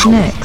Generation 0.00 0.14
X. 0.14 0.39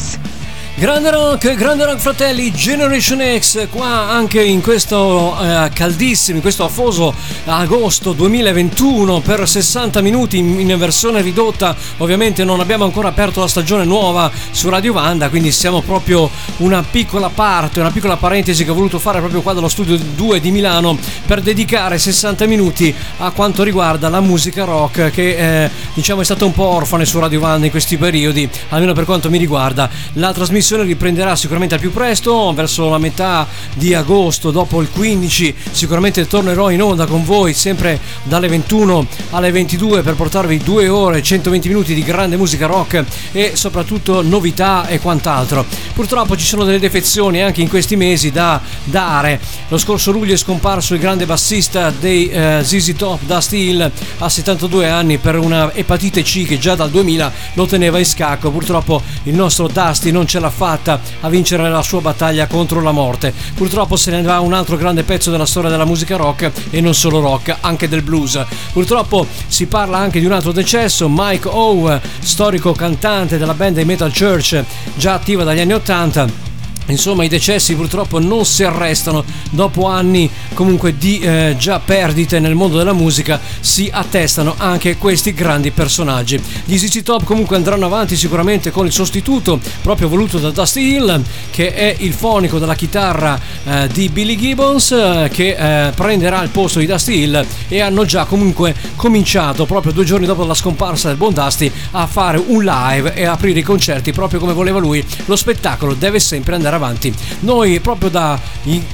Grande 0.78 1.10
rock, 1.10 1.56
grande 1.56 1.86
rock 1.86 2.00
fratelli, 2.00 2.52
Generation 2.52 3.24
X, 3.40 3.70
qua 3.70 4.10
anche 4.10 4.44
in 4.44 4.62
questo 4.62 5.34
eh, 5.42 5.70
caldissimo, 5.74 6.36
in 6.36 6.42
questo 6.42 6.66
afoso 6.66 7.16
agosto 7.46 8.12
2021 8.12 9.22
per 9.22 9.48
60 9.48 10.02
minuti 10.02 10.38
in, 10.38 10.60
in, 10.60 10.78
versione 10.78 11.22
ridotta. 11.22 11.74
Ovviamente 12.00 12.44
non 12.44 12.60
abbiamo 12.60 12.84
ancora 12.84 13.08
aperto 13.08 13.40
la 13.40 13.48
stagione 13.48 13.86
nuova 13.86 14.30
su 14.52 14.68
Radio 14.68 14.92
Vanda, 14.92 15.30
quindi 15.30 15.54
siamo 15.54 15.80
proprio 15.80 16.30
una 16.58 16.84
piccola 16.84 17.30
parte, 17.30 17.80
una 17.80 17.92
piccola 17.92 18.18
parentesi 18.18 18.66
che 18.66 18.72
ho 18.72 18.76
voluto 18.76 19.00
fare 19.00 19.20
proprio 19.20 19.42
qua 19.42 19.54
dallo 19.54 19.70
studio 19.70 19.98
2 19.98 20.42
di 20.42 20.52
Milano 20.52 20.98
per 21.26 21.40
dedicare 21.40 21.98
60 21.98 22.46
minuti 22.48 22.94
a 23.20 23.32
quanto 23.32 23.64
riguarda 23.64 24.10
la 24.10 24.20
musica 24.20 24.66
rock 24.66 25.10
che 25.10 25.64
eh, 25.64 25.70
diciamo 25.94 26.20
è 26.20 26.26
stata 26.26 26.44
un 26.44 26.52
po' 26.52 26.66
orfane 26.66 27.06
su 27.06 27.18
Radio 27.18 27.40
Vanda 27.40 27.66
in 27.66 27.72
questi 27.72 27.96
periodi, 27.96 28.50
almeno 28.70 28.92
per 28.92 29.06
quanto 29.06 29.30
mi 29.30 29.38
riguarda. 29.38 29.90
La 30.16 30.34
trasmissione 30.34 30.64
trasmissione 30.66 30.84
riprenderà 30.84 31.36
sicuramente 31.36 31.76
al 31.76 31.80
più 31.80 31.92
presto, 31.92 32.52
verso 32.54 32.90
la 32.90 32.98
metà 32.98 33.48
di 33.76 33.94
agosto, 33.94 34.50
dopo 34.50 34.82
il 34.82 34.90
15, 34.90 35.54
sicuramente 35.70 36.26
tornerò 36.26 36.72
in 36.72 36.82
onda 36.82 37.06
con 37.06 37.24
voi 37.24 37.54
sempre 37.54 38.00
dalle 38.24 38.48
21 38.48 39.06
alle 39.30 39.52
22 39.52 40.02
per 40.02 40.16
portarvi 40.16 40.58
due 40.58 40.88
ore, 40.88 41.22
120 41.22 41.68
minuti 41.68 41.94
di 41.94 42.04
grande 42.04 42.36
musica 42.36 42.66
rock 42.66 43.04
e 43.32 43.52
soprattutto 43.54 44.24
novità 44.24 44.88
e 44.88 45.00
quant'altro. 45.00 45.64
Purtroppo 45.94 46.36
ci 46.36 46.46
sono 46.46 46.64
delle 46.64 46.80
defezioni 46.80 47.44
anche 47.44 47.62
in 47.62 47.70
questi 47.70 47.96
mesi 47.96 48.32
da 48.32 48.60
dare. 48.86 49.40
Lo 49.68 49.78
scorso 49.78 50.12
luglio 50.12 50.34
è 50.34 50.38
scomparso 50.38 50.96
il 50.96 51.00
grande 51.00 51.28
bassista 51.28 51.92
dei 51.92 52.28
eh, 52.28 52.62
ZZ 52.64 52.94
Top, 52.98 53.20
Dusty 53.22 53.70
Hill, 53.70 53.92
a 54.18 54.30
72 54.30 54.90
anni 54.90 55.20
per 55.20 55.38
una 55.38 55.72
epatite 55.74 56.24
C 56.24 56.44
che 56.46 56.58
già 56.58 56.74
dal 56.74 56.90
2000 56.90 57.32
lo 57.54 57.68
teneva 57.68 58.00
in 58.00 58.06
scacco. 58.06 58.50
Purtroppo 58.50 59.02
il 59.24 59.36
nostro 59.36 59.68
Dusty 59.68 60.10
non 60.10 60.26
ce 60.26 60.40
l'ha 60.40 60.54
fatta 60.56 61.00
a 61.22 61.30
vincere 61.30 61.70
la 61.70 61.82
sua 61.82 62.00
battaglia 62.02 62.48
contro 62.48 62.82
la 62.82 62.92
morte. 62.92 63.34
Purtroppo 63.54 63.96
se 63.98 64.12
ne 64.12 64.22
va 64.22 64.40
un 64.40 64.54
altro 64.54 64.78
grande 64.78 65.04
pezzo 65.04 65.30
della 65.30 65.46
storia 65.46 65.70
della 65.70 65.86
musica 65.86 66.16
rock 66.16 66.52
e 66.70 66.80
non 66.82 66.96
solo 66.96 67.20
rock, 67.20 67.58
anche 67.60 67.90
del 67.90 68.02
blues. 68.02 68.44
Purtroppo 68.72 69.28
si 69.48 69.66
parla 69.68 69.98
anche 69.98 70.20
di 70.20 70.26
un 70.26 70.32
altro 70.32 70.52
decesso, 70.52 71.08
Mike 71.10 71.48
Owe, 71.50 72.02
storico 72.20 72.72
cantante 72.72 73.38
della 73.38 73.54
band 73.54 73.76
dei 73.76 73.86
Metal 73.86 74.12
Church, 74.12 74.64
già 74.96 75.14
attiva 75.14 75.44
dagli 75.44 75.60
anni 75.60 75.74
80 75.74 76.54
Insomma, 76.88 77.24
i 77.24 77.28
decessi 77.28 77.76
purtroppo 77.76 78.20
non 78.20 78.46
si 78.46 78.64
arrestano 78.64 79.24
dopo 79.50 79.88
anni 79.88 80.30
comunque 80.54 80.98
di 80.98 81.20
eh, 81.20 81.56
già 81.58 81.80
perdite 81.80 82.40
nel 82.40 82.56
mondo 82.56 82.78
della 82.78 82.94
musica, 82.94 83.40
si 83.60 83.90
attestano 83.92 84.54
anche 84.58 84.98
questi 84.98 85.34
grandi 85.34 85.72
personaggi. 85.72 86.40
Gli 86.66 86.78
ZZ 86.78 87.02
Top 87.04 87.24
comunque 87.24 87.56
andranno 87.56 87.86
avanti 87.86 88.16
sicuramente 88.16 88.72
con 88.72 88.86
il 88.86 88.92
sostituto 88.92 89.60
proprio 89.82 90.10
voluto 90.10 90.38
da 90.38 90.52
Dusty 90.52 90.96
Hill, 90.96 91.24
che 91.50 91.74
è 91.74 91.96
il 92.00 92.14
fonico 92.14 92.60
della 92.60 92.76
chitarra 92.76 93.40
eh, 93.64 93.88
di 93.92 94.10
Billy 94.10 94.36
Gibbons, 94.38 94.92
eh, 94.92 95.30
che 95.32 95.88
eh, 95.88 95.92
prenderà 95.92 96.42
il 96.44 96.50
posto 96.50 96.80
di 96.80 96.86
Dusty 96.86 97.24
Hill 97.24 97.46
e 97.68 97.82
hanno 97.82 98.06
già 98.06 98.26
comunque 98.26 98.76
cominciato 98.96 99.66
proprio 99.66 99.92
due 99.92 100.06
giorni 100.06 100.26
dopo 100.26 100.46
la 100.46 100.54
scomparsa 100.54 101.08
del 101.08 101.18
buon 101.18 101.34
Dusty 101.34 101.72
a 101.92 102.06
fare 102.06 102.42
un 102.46 102.64
live 102.64 103.14
e 103.16 103.26
aprire 103.26 103.60
i 103.60 103.64
concerti 103.64 104.12
proprio 104.12 104.40
come 104.40 104.54
voleva 104.54 104.80
lui. 104.80 105.04
Lo 105.26 105.36
spettacolo 105.36 105.94
deve 105.94 106.20
sempre 106.20 106.56
andare 106.56 106.75
avanti. 106.76 107.14
Noi 107.42 107.80
proprio 107.80 108.10
da 108.10 108.40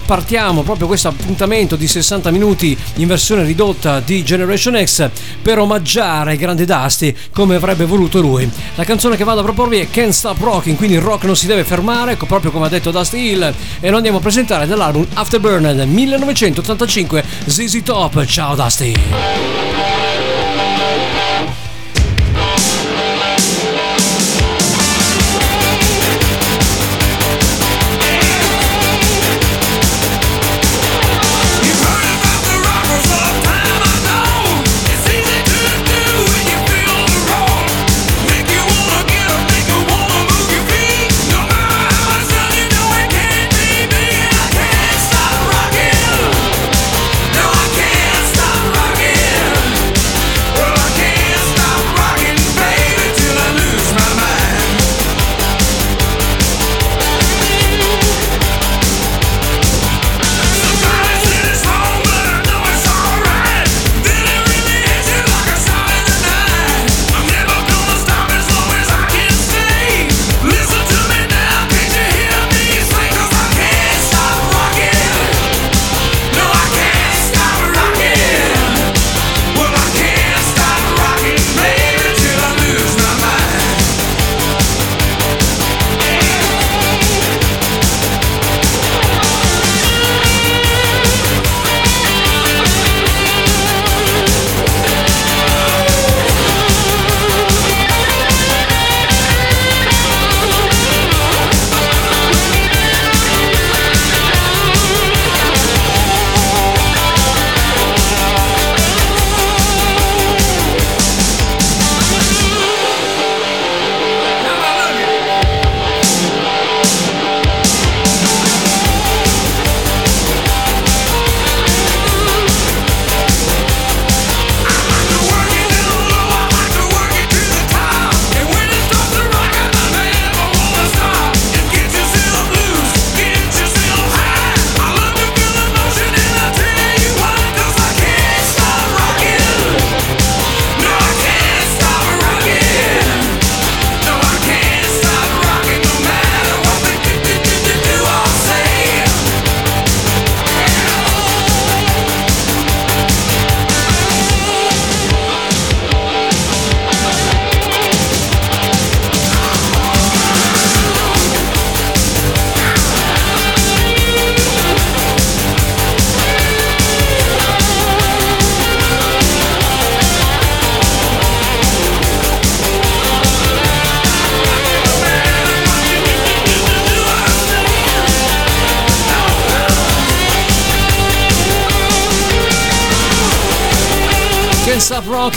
partiamo 0.05 0.63
proprio 0.63 0.87
questo 0.87 1.07
appuntamento 1.07 1.75
di 1.75 1.87
60 1.87 2.31
minuti 2.31 2.77
in 2.95 3.07
versione 3.07 3.43
ridotta 3.43 3.99
di 3.99 4.23
Generation 4.23 4.83
X 4.83 5.09
per 5.41 5.59
omaggiare 5.59 6.35
grande 6.35 6.65
Dusty 6.65 7.15
come 7.33 7.55
avrebbe 7.55 7.85
voluto 7.85 8.21
lui. 8.21 8.49
La 8.75 8.83
canzone 8.83 9.15
che 9.15 9.23
vado 9.23 9.41
a 9.41 9.43
proporvi 9.43 9.77
è 9.77 9.89
Can't 9.89 10.13
Stop 10.13 10.39
Rocking, 10.39 10.77
quindi 10.77 10.95
il 10.95 11.01
rock 11.01 11.23
non 11.23 11.35
si 11.35 11.47
deve 11.47 11.63
fermare, 11.63 12.15
proprio 12.15 12.51
come 12.51 12.65
ha 12.65 12.69
detto 12.69 12.91
Dusty 12.91 13.31
Hill 13.31 13.53
e 13.79 13.89
lo 13.89 13.97
andiamo 13.97 14.17
a 14.17 14.21
presentare 14.21 14.67
dall'album 14.67 15.05
Afterburner 15.13 15.75
del 15.75 15.87
1985 15.87 17.23
ZZ 17.45 17.81
Top. 17.83 18.25
Ciao 18.25 18.55
Dusty! 18.55 20.00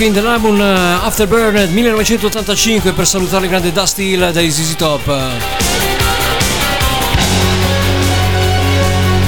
Rocking 0.04 0.22
dell'album 0.22 0.58
uh, 0.58 1.06
Afterburner 1.06 1.66
1985 1.66 2.92
per 2.92 3.06
salutare 3.06 3.44
il 3.44 3.48
grande 3.48 3.72
Dusty 3.72 4.12
Hill 4.12 4.32
dei 4.32 4.50
ZZ 4.50 4.76
Top. 4.76 5.08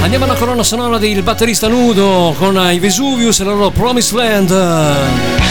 Andiamo 0.01 0.25
alla 0.25 0.35
colonna 0.35 0.61
sonora 0.61 0.99
del 0.99 1.23
batterista 1.23 1.67
nudo 1.67 2.35
con 2.37 2.55
i 2.71 2.77
Vesuvius 2.77 3.39
e 3.39 3.43
la 3.43 3.53
loro 3.53 3.71
Promised 3.71 4.15
Land. 4.15 5.46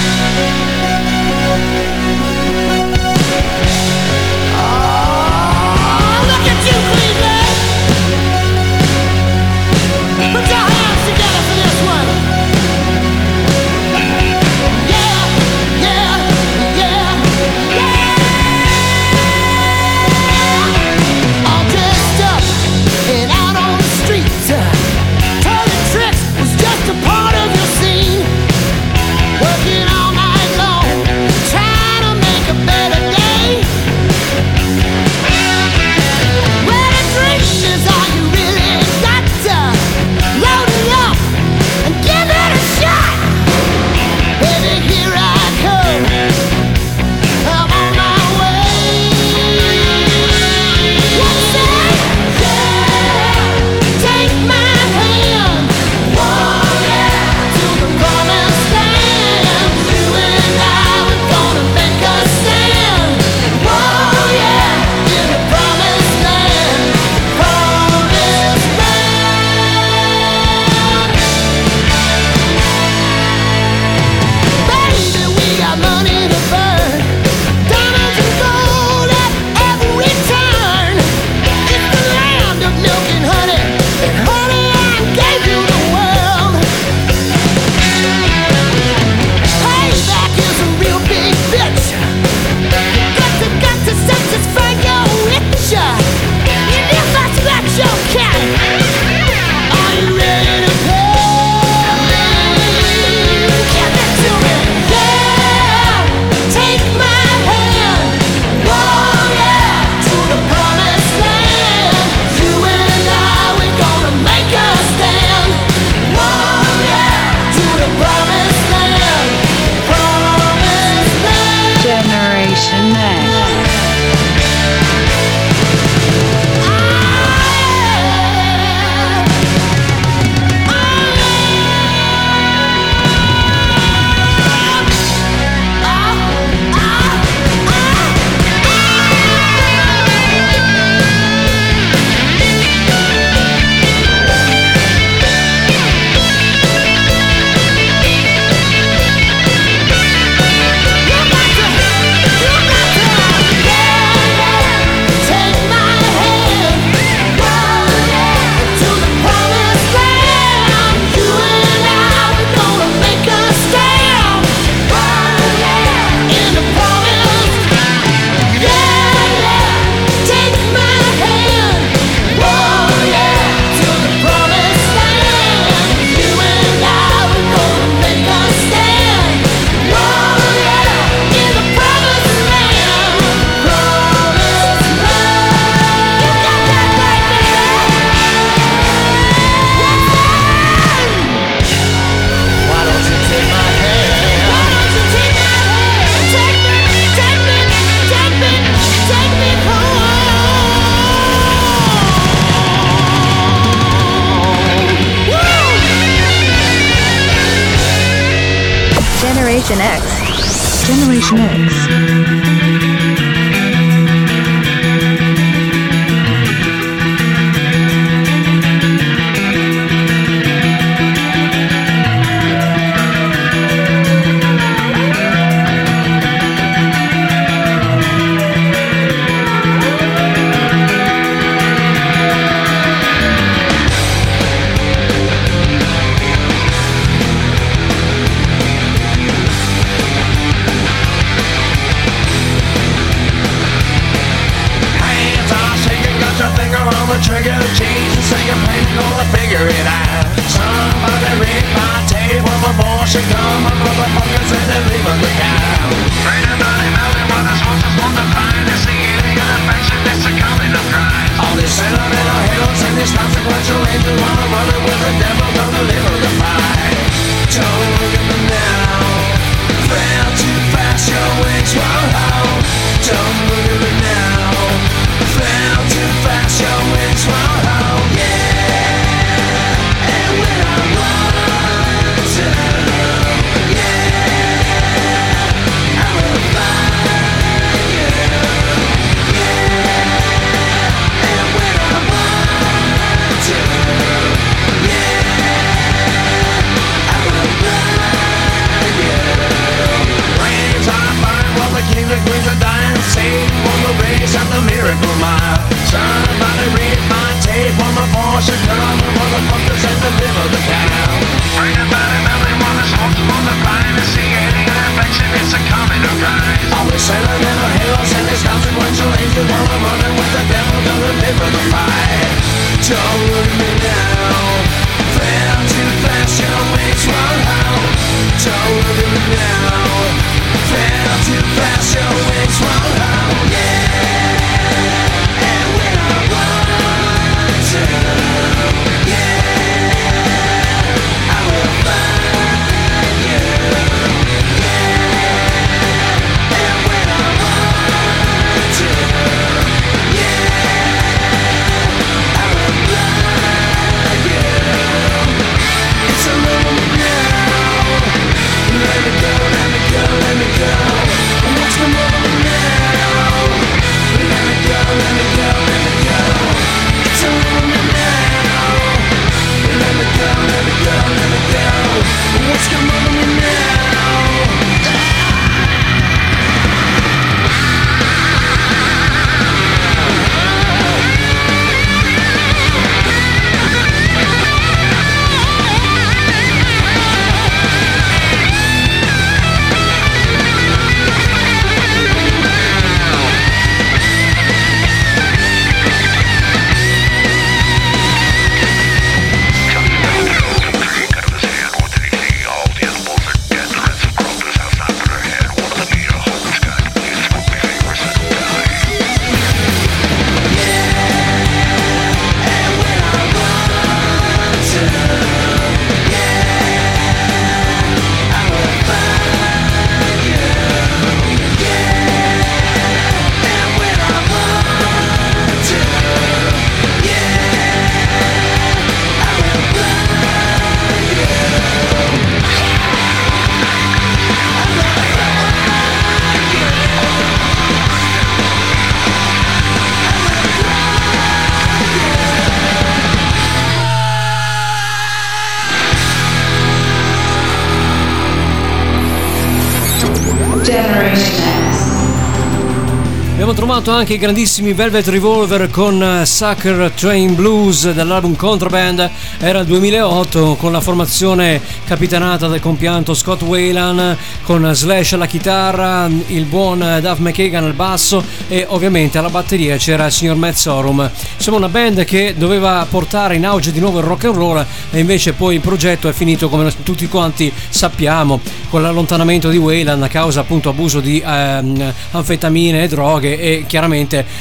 Trovato 453.87 453.93
anche 453.93 454.15
i 454.15 454.19
grandissimi 454.19 454.73
Velvet 454.73 455.07
Revolver 455.07 455.71
con 455.71 456.03
eh, 456.03 456.27
Sucker 456.27 456.91
Train 456.91 457.37
Blues 457.37 457.93
dall'album 457.93 458.35
Contraband, 458.35 459.09
era 459.39 459.61
il 459.61 459.67
2008 459.67 460.57
con 460.57 460.73
la 460.73 460.81
formazione 460.81 461.61
capitanata 461.85 462.49
dal 462.49 462.59
compianto 462.59 463.15
Scott 463.15 463.43
Whelan 463.43 464.17
con 464.43 464.69
Slash 464.75 465.13
alla 465.13 465.27
chitarra, 465.27 466.11
il 466.29 466.45
buon 466.47 466.99
Duff 467.01 467.19
McKagan 467.19 467.65
al 467.65 467.75
basso 467.75 468.25
e 468.49 468.65
ovviamente 468.69 469.19
alla 469.19 469.31
batteria 469.31 469.77
c'era 469.77 470.07
il 470.07 470.13
signor 470.13 470.35
Matt 470.35 470.55
Sorum. 470.55 471.09
Insomma 471.37 471.59
una 471.59 471.69
band 471.69 472.05
che 472.05 472.35
doveva 472.37 472.85
portare 472.91 473.37
in 473.37 473.47
auge 473.47 473.71
di 473.71 473.79
nuovo 473.79 473.99
il 473.99 474.05
rock 474.05 474.25
and 474.25 474.35
roll 474.35 474.67
e 474.91 474.99
invece 474.99 475.33
poi 475.33 475.57
il 475.57 475.61
progetto 475.61 476.09
è 476.09 476.13
finito 476.13 476.49
come 476.49 476.73
tutti 476.83 477.07
quanti 477.07 477.53
sappiamo 477.69 478.41
con 478.69 478.83
l'allontanamento 478.83 479.49
di 479.49 479.59
Whelan 479.59 480.03
a 480.03 480.09
causa 480.09 480.41
appunto 480.41 480.71
abuso 480.71 480.99
di 480.99 481.23
ehm, 481.25 481.93
anfetamine 482.13 482.83
e 482.83 482.89
droghe 482.89 483.39
e 483.39 483.65
chiaramente 483.67 483.76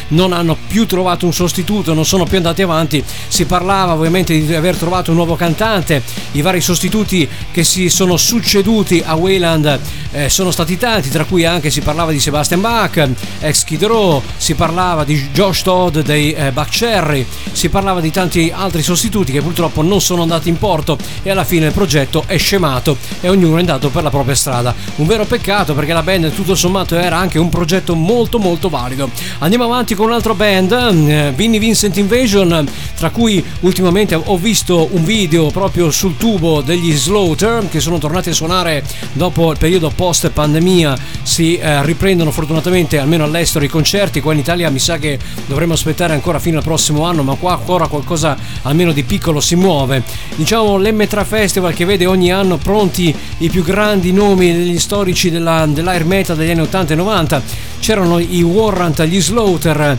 non 0.09 0.33
hanno 0.33 0.57
più 0.67 0.85
trovato 0.85 1.25
un 1.25 1.33
sostituto, 1.33 1.93
non 1.93 2.05
sono 2.05 2.25
più 2.25 2.37
andati 2.37 2.61
avanti. 2.61 3.03
Si 3.27 3.45
parlava 3.45 3.93
ovviamente 3.93 4.39
di 4.45 4.53
aver 4.53 4.75
trovato 4.75 5.11
un 5.11 5.17
nuovo 5.17 5.35
cantante, 5.35 6.01
i 6.33 6.41
vari 6.41 6.61
sostituti 6.61 7.27
che 7.51 7.63
si 7.63 7.89
sono 7.89 8.17
succeduti 8.17 9.01
a 9.05 9.15
Wayland 9.15 9.79
eh, 10.11 10.29
sono 10.29 10.51
stati 10.51 10.77
tanti, 10.77 11.09
tra 11.09 11.25
cui 11.25 11.45
anche 11.45 11.69
si 11.69 11.81
parlava 11.81 12.11
di 12.11 12.19
Sebastian 12.19 12.61
Bach, 12.61 13.09
ex 13.39 13.63
Kid 13.63 13.83
Row, 13.83 14.21
si 14.37 14.55
parlava 14.55 15.03
di 15.03 15.29
Josh 15.33 15.61
Todd 15.63 15.97
dei 15.99 16.31
eh, 16.31 16.51
Buck 16.51 16.69
Cherry, 16.69 17.25
si 17.51 17.69
parlava 17.69 17.99
di 17.99 18.11
tanti 18.11 18.51
altri 18.53 18.81
sostituti 18.81 19.31
che 19.31 19.41
purtroppo 19.41 19.81
non 19.81 20.01
sono 20.01 20.21
andati 20.21 20.49
in 20.49 20.57
porto 20.57 20.97
e 21.21 21.29
alla 21.29 21.43
fine 21.43 21.67
il 21.67 21.73
progetto 21.73 22.23
è 22.27 22.37
scemato 22.37 22.97
e 23.21 23.29
ognuno 23.29 23.57
è 23.57 23.59
andato 23.59 23.89
per 23.89 24.03
la 24.03 24.09
propria 24.09 24.35
strada. 24.35 24.73
Un 24.95 25.05
vero 25.05 25.25
peccato 25.25 25.73
perché 25.73 25.93
la 25.93 26.03
band 26.03 26.33
tutto 26.33 26.55
sommato 26.55 26.95
era 26.95 27.17
anche 27.17 27.39
un 27.39 27.49
progetto 27.49 27.95
molto 27.95 28.39
molto 28.39 28.69
valido. 28.69 29.09
Andiamo 29.39 29.65
avanti 29.65 29.95
con 29.95 30.07
un 30.07 30.13
altro 30.13 30.33
band, 30.33 30.71
eh, 30.71 31.33
Vinnie 31.35 31.59
Vincent 31.59 31.97
Invasion, 31.97 32.67
tra 32.95 33.09
cui 33.09 33.43
ultimamente 33.61 34.15
ho 34.15 34.37
visto 34.37 34.89
un 34.91 35.03
video 35.03 35.49
proprio 35.51 35.91
sul 35.91 36.17
tubo 36.17 36.61
degli 36.61 36.93
Slaughter 36.93 37.67
che 37.69 37.79
sono 37.79 37.97
tornati 37.97 38.29
a 38.29 38.33
suonare 38.33 38.83
dopo 39.13 39.51
il 39.51 39.57
periodo 39.57 39.91
post 39.95 40.29
pandemia. 40.29 40.97
Si 41.23 41.57
eh, 41.57 41.83
riprendono 41.83 42.31
fortunatamente 42.31 42.97
almeno 42.97 43.23
all'estero 43.23 43.65
i 43.65 43.69
concerti, 43.69 44.21
qua 44.21 44.33
in 44.33 44.39
Italia 44.39 44.69
mi 44.69 44.79
sa 44.79 44.97
che 44.97 45.19
dovremmo 45.45 45.73
aspettare 45.73 46.13
ancora 46.13 46.39
fino 46.39 46.57
al 46.57 46.63
prossimo 46.63 47.03
anno, 47.05 47.23
ma 47.23 47.35
qua 47.35 47.53
ancora 47.53 47.87
qualcosa 47.87 48.37
almeno 48.63 48.91
di 48.91 49.03
piccolo 49.03 49.39
si 49.39 49.55
muove. 49.55 50.03
Diciamo 50.35 50.77
l'M3 50.77 51.25
Festival 51.25 51.73
che 51.73 51.85
vede 51.85 52.05
ogni 52.05 52.31
anno 52.31 52.57
pronti 52.57 53.13
i 53.39 53.49
più 53.49 53.63
grandi 53.63 54.11
nomi 54.11 54.51
degli 54.51 54.79
storici 54.79 55.29
della, 55.29 55.65
dell'air 55.67 56.05
metal 56.05 56.35
degli 56.35 56.51
anni 56.51 56.61
80 56.61 56.93
e 56.93 56.95
90. 56.95 57.41
C'erano 57.79 58.19
i 58.19 58.41
Warrant, 58.41 59.03
gli 59.03 59.14
Slaughter 59.21 59.97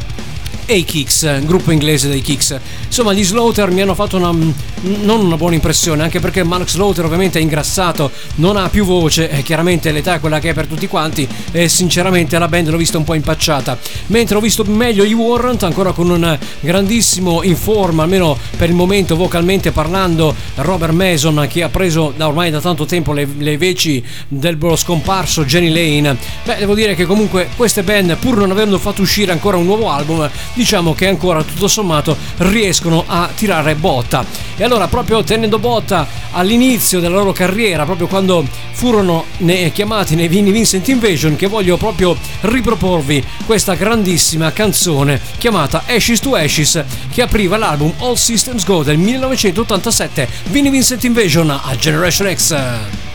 e 0.67 0.77
i 0.77 0.85
Kicks, 0.85 1.45
gruppo 1.45 1.71
inglese 1.71 2.09
dei 2.09 2.21
Kicks. 2.21 2.59
Insomma, 2.87 3.13
gli 3.13 3.25
Slaughter 3.25 3.71
mi 3.71 3.81
hanno 3.81 3.95
fatto 3.95 4.17
una, 4.17 4.31
non 4.31 5.25
una 5.25 5.37
buona 5.37 5.55
impressione, 5.55 6.03
anche 6.03 6.21
perché 6.21 6.43
Mark 6.43 6.69
Slaughter 6.69 7.05
ovviamente 7.05 7.39
è 7.39 7.43
ingrassato, 7.43 8.11
non 8.37 8.57
ha 8.57 8.69
più 8.69 8.85
voce, 8.85 9.31
e 9.31 9.43
chiaramente 9.43 9.93
l'età 9.93 10.15
è 10.15 10.21
quella 10.21 10.41
che 10.41 10.51
è 10.51 10.55
per 10.55 10.67
tutti 10.67 10.89
quanti 10.89 11.27
e 11.53 11.69
sinceramente 11.69 12.39
la 12.39 12.49
band 12.49 12.69
l'ho 12.69 12.77
vista 12.77 12.99
un 12.99 13.05
po' 13.05 13.15
impacciata. 13.15 13.79
Mentre 14.09 14.37
ho 14.37 14.41
visto 14.41 14.65
meglio 14.65 15.05
i 15.05 15.13
Warrant, 15.13 15.63
ancora 15.63 15.93
con 15.93 16.11
un 16.11 16.39
grandissimo 16.61 17.43
in 17.43 17.57
forma, 17.57 18.03
almeno 18.03 18.37
per 18.57 18.69
il 18.69 18.75
momento 18.75 19.17
vocalmente 19.17 19.71
parlando, 19.71 20.35
Robert 20.57 20.93
Mason 20.93 21.47
che 21.49 21.63
ha 21.63 21.69
preso 21.69 22.13
da 22.17 22.27
ormai 22.27 22.51
da 22.51 22.61
tanto 22.61 22.85
tempo 22.87 23.13
le, 23.13 23.27
le 23.39 23.57
veci 23.57 24.05
del 24.29 24.59
scomparso 24.77 25.45
Jenny 25.45 25.69
Lane. 25.69 26.17
Beh, 26.45 26.57
devo 26.57 26.75
dire 26.75 26.95
che 26.95 27.07
comunque 27.07 27.49
queste 27.57 27.83
band, 27.83 28.17
pur 28.17 28.39
non 28.39 28.51
avendo 28.51 28.79
fatto 28.79 29.03
uscire 29.03 29.31
ancora 29.31 29.57
un 29.57 29.65
nuovo 29.65 29.91
album, 29.91 30.29
diciamo 30.57 30.95
che 30.95 31.07
ancora 31.07 31.43
tutto 31.43 31.69
sommato 31.69 32.17
riescono 32.39 33.05
a 33.07 33.29
tirare 33.35 33.75
botta. 33.75 34.25
E 34.57 34.65
allora 34.65 34.89
proprio 34.89 35.23
tenendo 35.23 35.59
botta 35.59 36.09
all'inizio 36.33 36.99
della 36.99 37.17
loro 37.17 37.33
carriera, 37.33 37.85
proprio 37.85 38.07
quando 38.07 38.45
furono 38.73 39.27
chiamati 39.73 40.15
nei 40.15 40.29
Vinnie 40.29 40.53
Vincent 40.53 40.89
Invasion, 40.89 41.37
che 41.37 41.47
voglio 41.47 41.77
proprio 41.77 42.17
riproporvi 42.41 43.23
questa 43.45 43.75
grandissima 43.75 44.53
canzone 44.53 45.21
chiamata 45.39 45.85
Ashes 45.87 46.21
to 46.21 46.35
Ashes 46.35 46.83
che 47.13 47.23
apriva 47.23 47.59
l'album 47.59 47.93
All 47.99 48.15
Systems 48.15 48.65
Go 48.65 48.83
del 48.83 48.97
1987, 48.97 50.29
Vinnie 50.45 50.71
Vincent 50.71 51.05
Invasion 51.05 51.51
a 51.51 51.77
Generation 51.77 52.35
X. 52.35 53.06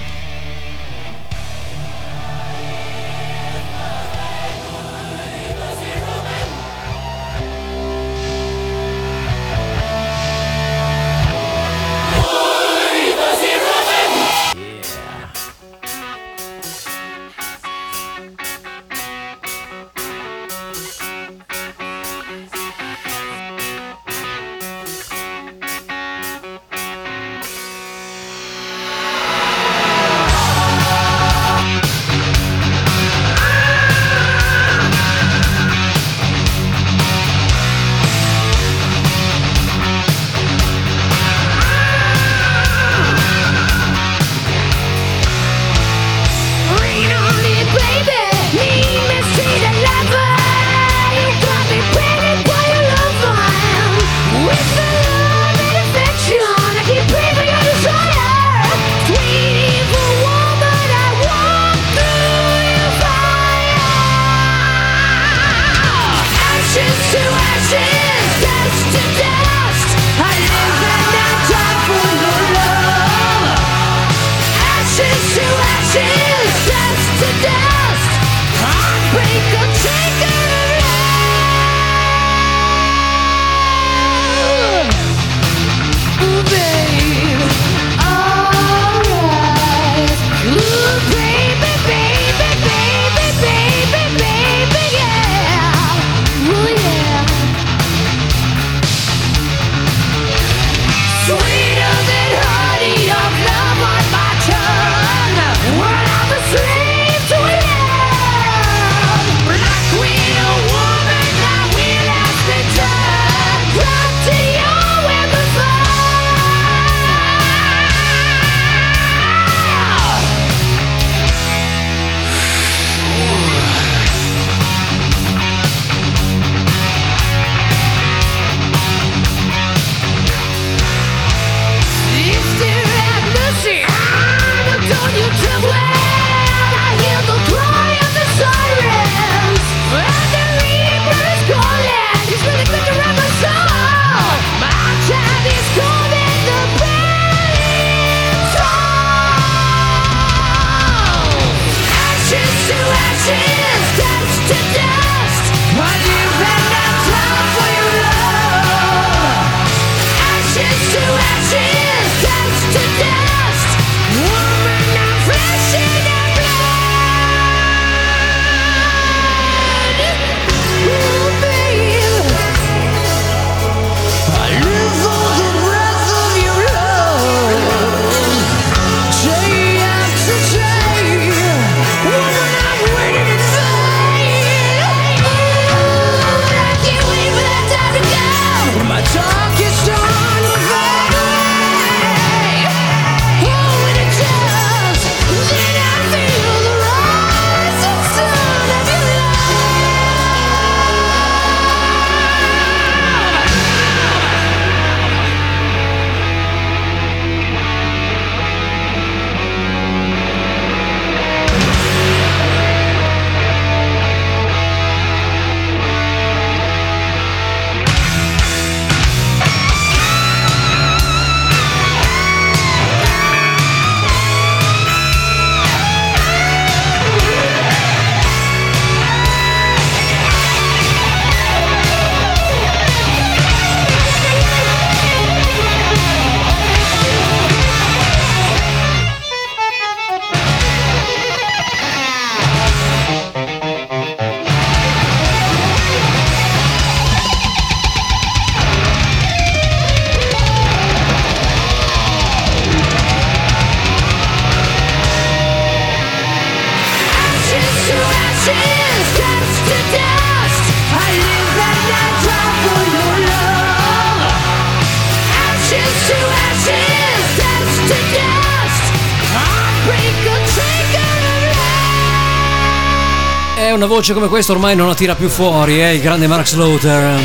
voce 273.92 274.14
come 274.14 274.30
questa 274.30 274.54
ormai 274.54 274.74
non 274.74 274.88
la 274.88 274.96
tira 274.96 275.16
più 275.16 275.27
fuori, 275.27 275.82
eh, 275.82 275.96
il 275.96 276.01
grande 276.01 276.25
Mark 276.25 276.48
Slaughter. 276.48 277.20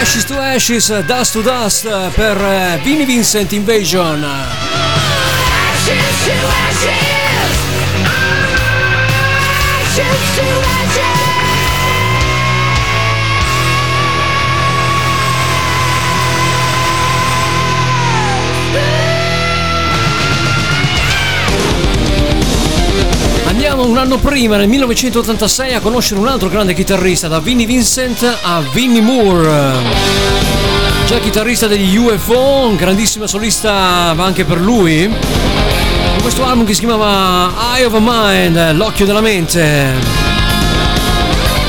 Ashes 0.00 0.24
to 0.24 0.38
Ashes, 0.38 1.00
Dust 1.00 1.32
to 1.32 1.40
Dust 1.40 2.10
per 2.10 2.36
eh, 2.36 2.80
Vinnie 2.84 3.04
Vincent 3.04 3.50
Invasion. 3.50 4.79
Andiamo 23.80 23.98
un 23.98 24.12
anno 24.12 24.18
prima, 24.20 24.58
nel 24.58 24.68
1986, 24.68 25.72
a 25.72 25.80
conoscere 25.80 26.20
un 26.20 26.28
altro 26.28 26.50
grande 26.50 26.74
chitarrista, 26.74 27.28
da 27.28 27.40
Vinnie 27.40 27.64
Vincent 27.64 28.22
a 28.42 28.60
Vinnie 28.74 29.00
Moore. 29.00 29.72
Già 31.06 31.18
chitarrista 31.18 31.66
degli 31.66 31.96
UFO, 31.96 32.66
un 32.68 32.76
grandissimo 32.76 33.26
solista 33.26 34.12
va 34.14 34.24
anche 34.24 34.44
per 34.44 34.60
lui. 34.60 35.08
Con 35.08 36.20
questo 36.20 36.44
album 36.44 36.66
che 36.66 36.74
si 36.74 36.80
chiamava 36.80 37.54
Eye 37.74 37.86
of 37.86 37.94
a 37.94 38.00
Mind, 38.02 38.72
l'occhio 38.72 39.06
della 39.06 39.22
mente. 39.22 39.94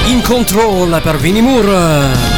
In 0.08 0.22
control 0.22 1.00
per 1.02 1.16
Vinnie 1.16 1.42
Moore. 1.42 2.31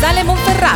Casale 0.00 0.24
Monferrato. 0.24 0.69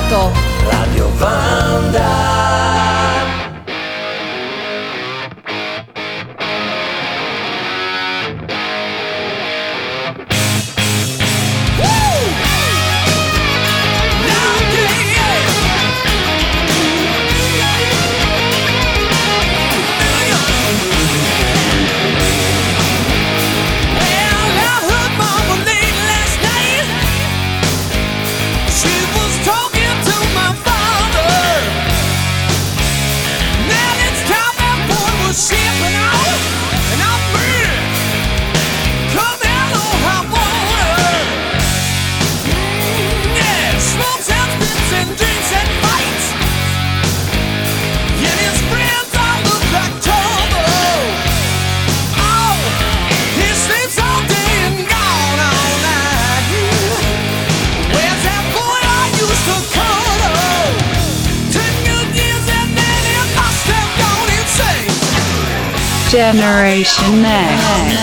Generation 66.15 67.23
Next. 67.23 67.95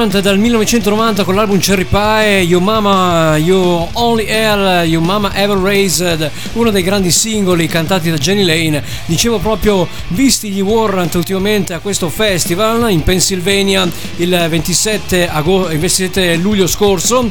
Warrant 0.00 0.20
dal 0.20 0.38
1990 0.38 1.24
con 1.24 1.34
l'album 1.34 1.58
Cherry 1.58 1.84
Pie, 1.84 2.40
Your 2.40 2.62
Mama, 2.62 3.36
You 3.36 3.86
Only 3.92 4.24
Air, 4.24 4.86
Your 4.86 5.04
Mama 5.04 5.34
Ever 5.34 5.58
Raised, 5.58 6.30
uno 6.54 6.70
dei 6.70 6.82
grandi 6.82 7.10
singoli 7.10 7.66
cantati 7.66 8.08
da 8.08 8.16
Jenny 8.16 8.42
Lane. 8.42 8.82
Dicevo 9.04 9.36
proprio, 9.40 9.86
visti 10.08 10.48
gli 10.48 10.62
Warrant 10.62 11.16
ultimamente 11.16 11.74
a 11.74 11.80
questo 11.80 12.08
festival 12.08 12.90
in 12.90 13.02
Pennsylvania 13.02 13.86
il 14.16 14.46
27, 14.48 15.28
agosto, 15.28 15.70
il 15.70 15.78
27 15.78 16.36
luglio 16.36 16.66
scorso, 16.66 17.30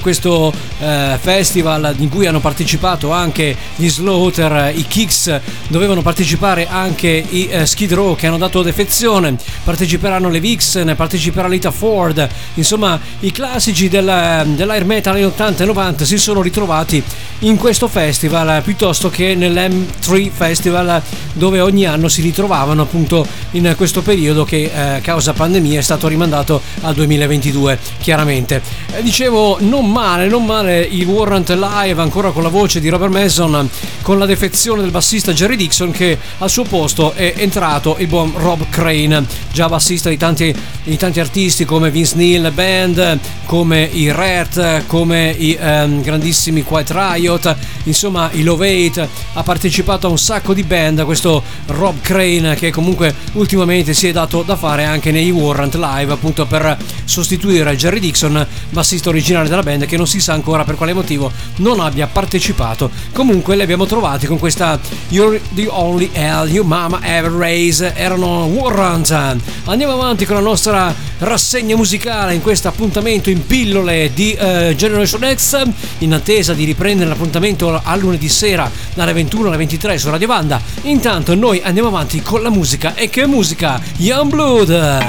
questo 0.00 0.50
eh, 0.80 1.18
festival 1.20 1.94
in 1.98 2.08
cui 2.08 2.24
hanno 2.24 2.40
partecipato 2.40 3.12
anche 3.12 3.54
gli 3.76 3.90
Slaughter, 3.90 4.72
i 4.74 4.86
Kicks, 4.86 5.40
dovevano 5.68 6.00
partecipare 6.00 6.68
anche 6.68 7.22
i 7.28 7.48
eh, 7.50 7.66
Skid 7.66 7.92
Row 7.92 8.16
che 8.16 8.26
hanno 8.26 8.38
dato 8.38 8.62
defezione, 8.62 9.36
parteciperanno 9.62 10.30
le 10.30 10.40
Vixen, 10.40 10.94
parteciperà 10.96 11.48
Lita 11.48 11.70
Ford, 11.98 12.28
insomma 12.54 12.98
i 13.20 13.32
classici 13.32 13.88
della, 13.88 14.44
dell'air 14.46 14.84
metal 14.84 15.14
anni 15.14 15.24
80 15.24 15.64
e 15.64 15.66
90 15.66 16.04
si 16.04 16.16
sono 16.16 16.40
ritrovati 16.40 17.02
in 17.40 17.56
questo 17.56 17.88
festival 17.88 18.62
piuttosto 18.62 19.10
che 19.10 19.34
nell'M3 19.34 20.30
Festival 20.30 21.02
dove 21.32 21.60
ogni 21.60 21.86
anno 21.86 22.08
si 22.08 22.22
ritrovavano 22.22 22.82
appunto 22.82 23.26
in 23.52 23.74
questo 23.76 24.02
periodo 24.02 24.44
che 24.44 24.70
eh, 24.72 25.00
causa 25.00 25.32
pandemia 25.32 25.78
è 25.78 25.82
stato 25.82 26.06
rimandato 26.08 26.60
al 26.82 26.94
2022 26.94 27.78
chiaramente. 28.00 28.62
Eh, 28.92 29.02
dicevo 29.02 29.58
non 29.60 29.90
male, 29.90 30.28
non 30.28 30.44
male 30.44 30.82
i 30.82 31.04
Warrant 31.04 31.50
Live 31.50 32.00
ancora 32.00 32.30
con 32.30 32.42
la 32.42 32.48
voce 32.48 32.80
di 32.80 32.88
Robert 32.88 33.12
Mason 33.12 33.68
con 34.02 34.18
la 34.18 34.26
defezione 34.26 34.82
del 34.82 34.90
bassista 34.90 35.32
Jerry 35.32 35.56
Dixon 35.56 35.90
che 35.90 36.18
al 36.38 36.50
suo 36.50 36.64
posto 36.64 37.12
è 37.12 37.34
entrato 37.36 37.96
il 37.98 38.06
buon 38.06 38.32
Rob 38.36 38.68
Crane 38.68 39.24
già 39.52 39.68
bassista 39.68 40.08
di 40.08 40.16
tanti, 40.16 40.54
di 40.82 40.96
tanti 40.96 41.20
artisti 41.20 41.64
come 41.64 41.87
Vince 41.90 42.16
Neil 42.16 42.50
Band, 42.52 43.18
come 43.46 43.82
i 43.82 44.10
Rat, 44.12 44.84
come 44.86 45.30
i 45.30 45.56
ehm, 45.58 46.02
grandissimi 46.02 46.62
Quiet 46.62 46.90
Riot, 46.90 47.56
insomma 47.84 48.28
i 48.32 48.42
Love 48.42 48.88
8, 48.88 49.08
ha 49.34 49.42
partecipato 49.42 50.06
a 50.06 50.10
un 50.10 50.18
sacco 50.18 50.52
di 50.52 50.62
band, 50.62 51.04
questo 51.04 51.42
Rob 51.66 52.00
Crane 52.00 52.54
che 52.56 52.70
comunque 52.70 53.14
ultimamente 53.32 53.94
si 53.94 54.06
è 54.06 54.12
dato 54.12 54.42
da 54.42 54.56
fare 54.56 54.84
anche 54.84 55.10
nei 55.10 55.30
Warrant 55.30 55.74
Live 55.76 56.12
appunto 56.12 56.46
per 56.46 56.76
sostituire 57.04 57.74
Jerry 57.76 58.00
Dixon, 58.00 58.46
bassista 58.70 59.08
originale 59.08 59.48
della 59.48 59.62
band 59.62 59.86
che 59.86 59.96
non 59.96 60.06
si 60.06 60.20
sa 60.20 60.34
ancora 60.34 60.64
per 60.64 60.74
quale 60.74 60.92
motivo 60.92 61.30
non 61.56 61.80
abbia 61.80 62.06
partecipato. 62.06 62.90
Comunque 63.12 63.56
li 63.56 63.62
abbiamo 63.62 63.86
trovati 63.86 64.26
con 64.26 64.38
questa 64.38 64.78
You're 65.08 65.40
the 65.54 65.66
Only 65.68 66.10
Hell 66.12 66.48
Your 66.48 66.66
Mama 66.66 67.00
Ever 67.02 67.32
Raised, 67.32 67.92
erano 67.94 68.44
Warrant. 68.44 69.36
Andiamo 69.64 69.94
avanti 69.94 70.26
con 70.26 70.36
la 70.36 70.42
nostra 70.42 70.94
rassegna 71.18 71.74
musicale 71.78 72.34
in 72.34 72.42
questo 72.42 72.66
appuntamento 72.66 73.30
in 73.30 73.46
pillole 73.46 74.10
di 74.12 74.36
uh, 74.36 74.74
Generation 74.74 75.32
X 75.32 75.62
in 75.98 76.12
attesa 76.12 76.52
di 76.52 76.64
riprendere 76.64 77.08
l'appuntamento 77.08 77.80
a 77.80 77.94
lunedì 77.94 78.28
sera 78.28 78.68
dalle 78.94 79.12
21 79.12 79.46
alle 79.46 79.58
23 79.58 79.96
su 79.96 80.10
Radio 80.10 80.26
Banda. 80.26 80.60
Intanto 80.82 81.36
noi 81.36 81.60
andiamo 81.62 81.86
avanti 81.86 82.20
con 82.20 82.42
la 82.42 82.50
musica 82.50 82.96
e 82.96 83.08
che 83.08 83.26
musica? 83.26 83.80
Young 83.98 84.28
Blood! 84.28 85.06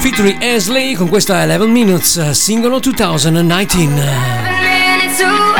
featuring 0.00 0.42
Asley 0.42 0.94
con 0.94 1.08
questa 1.08 1.44
11 1.44 1.70
Minutes 1.70 2.30
singolo 2.30 2.80
2019. 2.80 5.53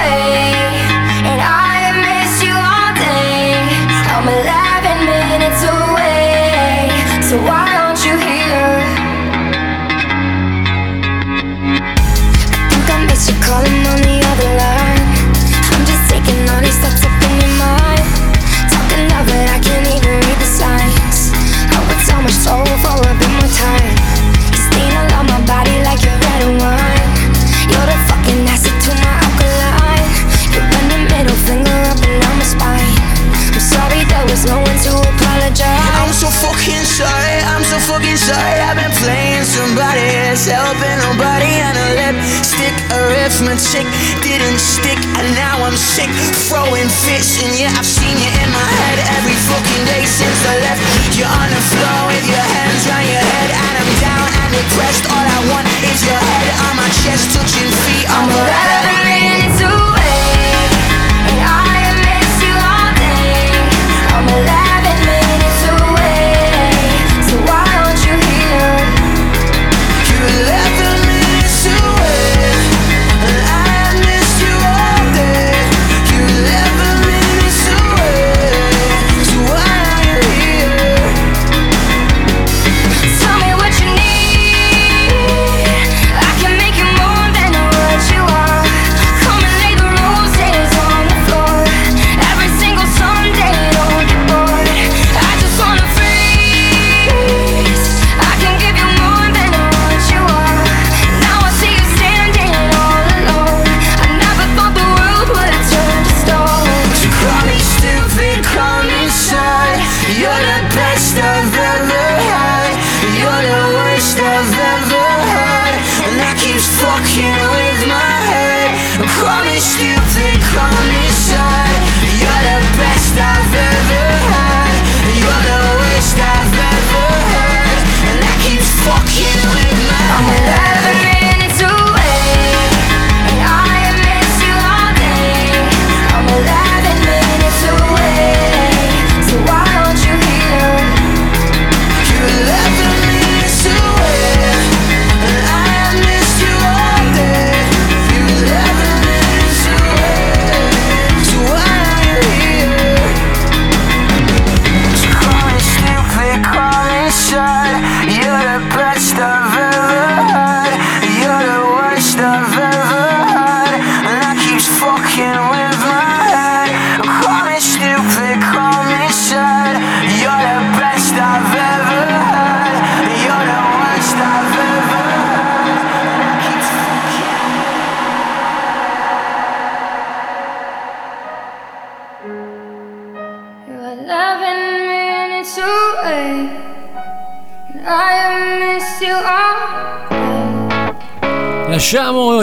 Sorry 38.24 38.56
I've 38.64 38.80
been 38.80 38.96
playing 39.04 39.44
somebody 39.44 40.04
else 40.24 40.48
Helping 40.48 40.98
nobody. 41.04 41.52
And 41.60 41.76
a 41.76 41.88
lipstick 42.00 42.74
Arithmetic 42.96 43.86
didn't 44.24 44.60
stick 44.60 44.96
And 45.20 45.28
now 45.36 45.60
I'm 45.60 45.76
sick. 45.76 46.08
Throwing 46.48 46.88
fits 46.88 47.36
and 47.44 47.52
yeah 47.60 47.76
I've 47.76 47.86
seen 47.86 48.16
you 48.16 48.30
in 48.40 48.48
my 48.48 48.68
head 48.80 48.96
Every 49.20 49.36
fucking 49.48 49.84
day 49.92 50.04
since 50.08 50.40
I 50.48 50.54
left. 50.64 50.80
You're 51.12 51.28
on 51.28 51.48
the 51.52 51.62
floor 51.68 52.00
with 52.08 52.24
your 52.24 52.46
hands 52.56 52.84
on 52.88 53.04
your 53.04 53.24
head 53.24 53.48
And 53.52 53.74
I'm 53.84 53.92
down 54.00 54.28
and 54.40 54.50
depressed. 54.56 55.04
All 55.12 55.26
I 55.28 55.40
want 55.52 55.68
is 55.92 56.00
your 56.08 56.23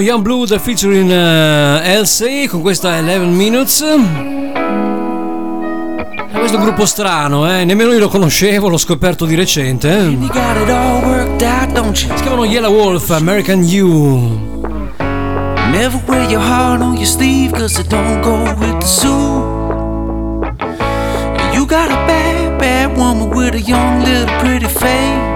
Young 0.01 0.23
Blood 0.23 0.57
featuring 0.59 1.09
uh, 1.09 1.79
Elsie 1.83 2.47
con 2.47 2.61
questa 2.61 2.97
11 2.97 3.27
Minutes. 3.27 3.83
È 6.31 6.37
questo 6.37 6.57
gruppo 6.57 6.85
strano, 6.85 7.49
eh? 7.51 7.63
nemmeno 7.63 7.93
io 7.93 7.99
lo 7.99 8.07
conoscevo, 8.07 8.67
l'ho 8.67 8.77
scoperto 8.77 9.25
di 9.25 9.35
recente. 9.35 9.89
Eh? 9.89 10.17
Si 11.93 12.13
chiamano 12.21 12.45
Yellow 12.45 12.73
Wolf, 12.73 13.11
American 13.11 13.63
You. 13.63 14.49
Never 15.71 16.01
wear 16.07 16.29
your 16.29 16.41
heart 16.41 16.81
on 16.81 16.95
your 16.95 17.05
sleeve 17.05 17.51
cause 17.51 17.79
it 17.79 17.87
don't 17.87 18.21
go 18.21 18.43
with 18.59 18.79
the 18.79 18.85
suit. 18.85 19.61
You 21.53 21.65
got 21.65 21.91
a 21.91 22.05
bad, 22.07 22.57
bad 22.59 22.97
woman 22.97 23.29
with 23.29 23.53
a 23.53 23.61
young 23.61 24.03
little 24.03 24.27
pretty 24.39 24.67
face. 24.67 25.30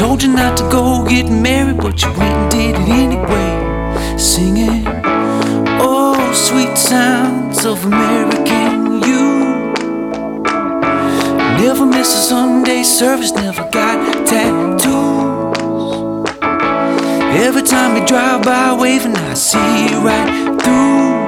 Told 0.00 0.22
you 0.22 0.32
not 0.32 0.56
to 0.56 0.62
go 0.70 1.04
get 1.06 1.28
married, 1.28 1.76
but 1.76 2.00
you 2.00 2.08
went 2.12 2.22
and 2.22 2.50
did 2.50 2.74
it 2.74 2.88
anyway. 2.88 4.16
Singing, 4.16 4.82
oh, 5.78 6.32
sweet 6.32 6.74
sounds 6.78 7.66
of 7.66 7.84
American 7.84 9.02
you. 9.02 9.72
Never 11.62 11.84
miss 11.84 12.08
a 12.14 12.22
Sunday 12.30 12.82
service, 12.82 13.32
never 13.32 13.68
got 13.70 14.26
tattoos. 14.26 15.58
Every 17.46 17.62
time 17.62 17.94
you 18.00 18.06
drive 18.06 18.42
by 18.42 18.72
waving, 18.72 19.14
I 19.14 19.34
see 19.34 19.90
you 19.90 20.00
right 20.00 20.58
through. 20.62 21.19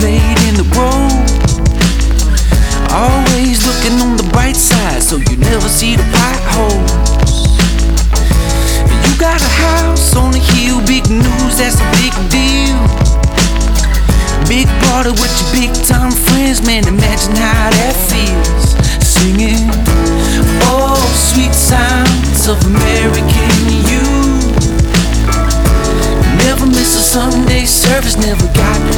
Played 0.00 0.38
in 0.48 0.54
the 0.60 0.66
road. 0.76 1.26
Always 2.92 3.64
looking 3.66 4.00
on 4.00 4.16
the 4.16 4.28
bright 4.32 4.56
side, 4.56 5.02
so 5.02 5.16
you 5.16 5.36
never 5.36 5.68
see 5.68 5.96
the 5.96 6.04
potholes. 6.12 6.92
You 9.04 9.12
got 9.18 9.40
a 9.40 9.52
house 9.68 10.14
on 10.16 10.34
a 10.34 10.38
hill, 10.38 10.80
big 10.86 11.08
news, 11.08 11.58
that's 11.58 11.80
a 11.80 11.88
big 12.00 12.14
deal. 12.30 12.76
Big 14.48 14.68
party 14.86 15.10
with 15.10 15.32
your 15.40 15.50
big 15.52 15.72
time 15.84 16.12
friends, 16.12 16.64
man, 16.64 16.86
imagine 16.86 17.34
how 17.34 17.70
that 17.70 17.96
feels. 18.06 18.76
Singing, 19.02 19.68
oh, 20.70 21.00
sweet 21.16 21.54
sounds 21.54 22.48
of 22.48 22.56
American 22.64 23.50
youth. 23.90 24.46
Never 26.44 26.66
miss 26.66 26.94
a 26.96 27.02
Sunday 27.02 27.64
service, 27.64 28.16
never 28.16 28.46
got 28.54 28.95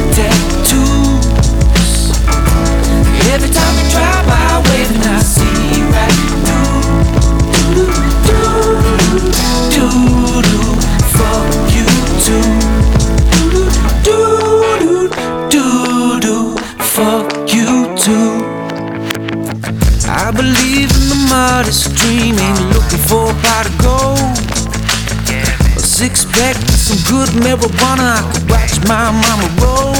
With 26.09 26.79
some 26.81 26.97
good 27.05 27.29
marijuana, 27.43 28.17
I 28.17 28.31
could 28.33 28.49
watch 28.49 28.81
my 28.87 29.11
mama 29.13 29.47
roll. 29.61 29.93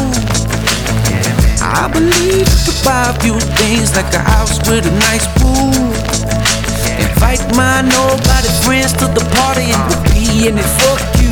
I 1.62 1.88
believe 1.94 2.50
you 2.50 2.60
could 2.66 2.84
buy 2.84 3.14
a 3.14 3.20
few 3.22 3.40
things 3.62 3.96
like 3.96 4.12
a 4.16 4.20
house 4.20 4.58
with 4.68 4.88
a 4.88 4.96
nice 5.06 5.28
pool. 5.38 5.70
Invite 6.98 7.46
my 7.56 7.82
nobody 7.82 8.50
friends 8.66 8.94
to 8.94 9.06
the 9.06 9.24
party 9.38 9.70
and 9.70 9.82
we'll 9.86 10.04
be 10.10 10.48
in 10.48 10.58
it. 10.58 10.70
Fuck 10.82 11.02
you. 11.22 11.30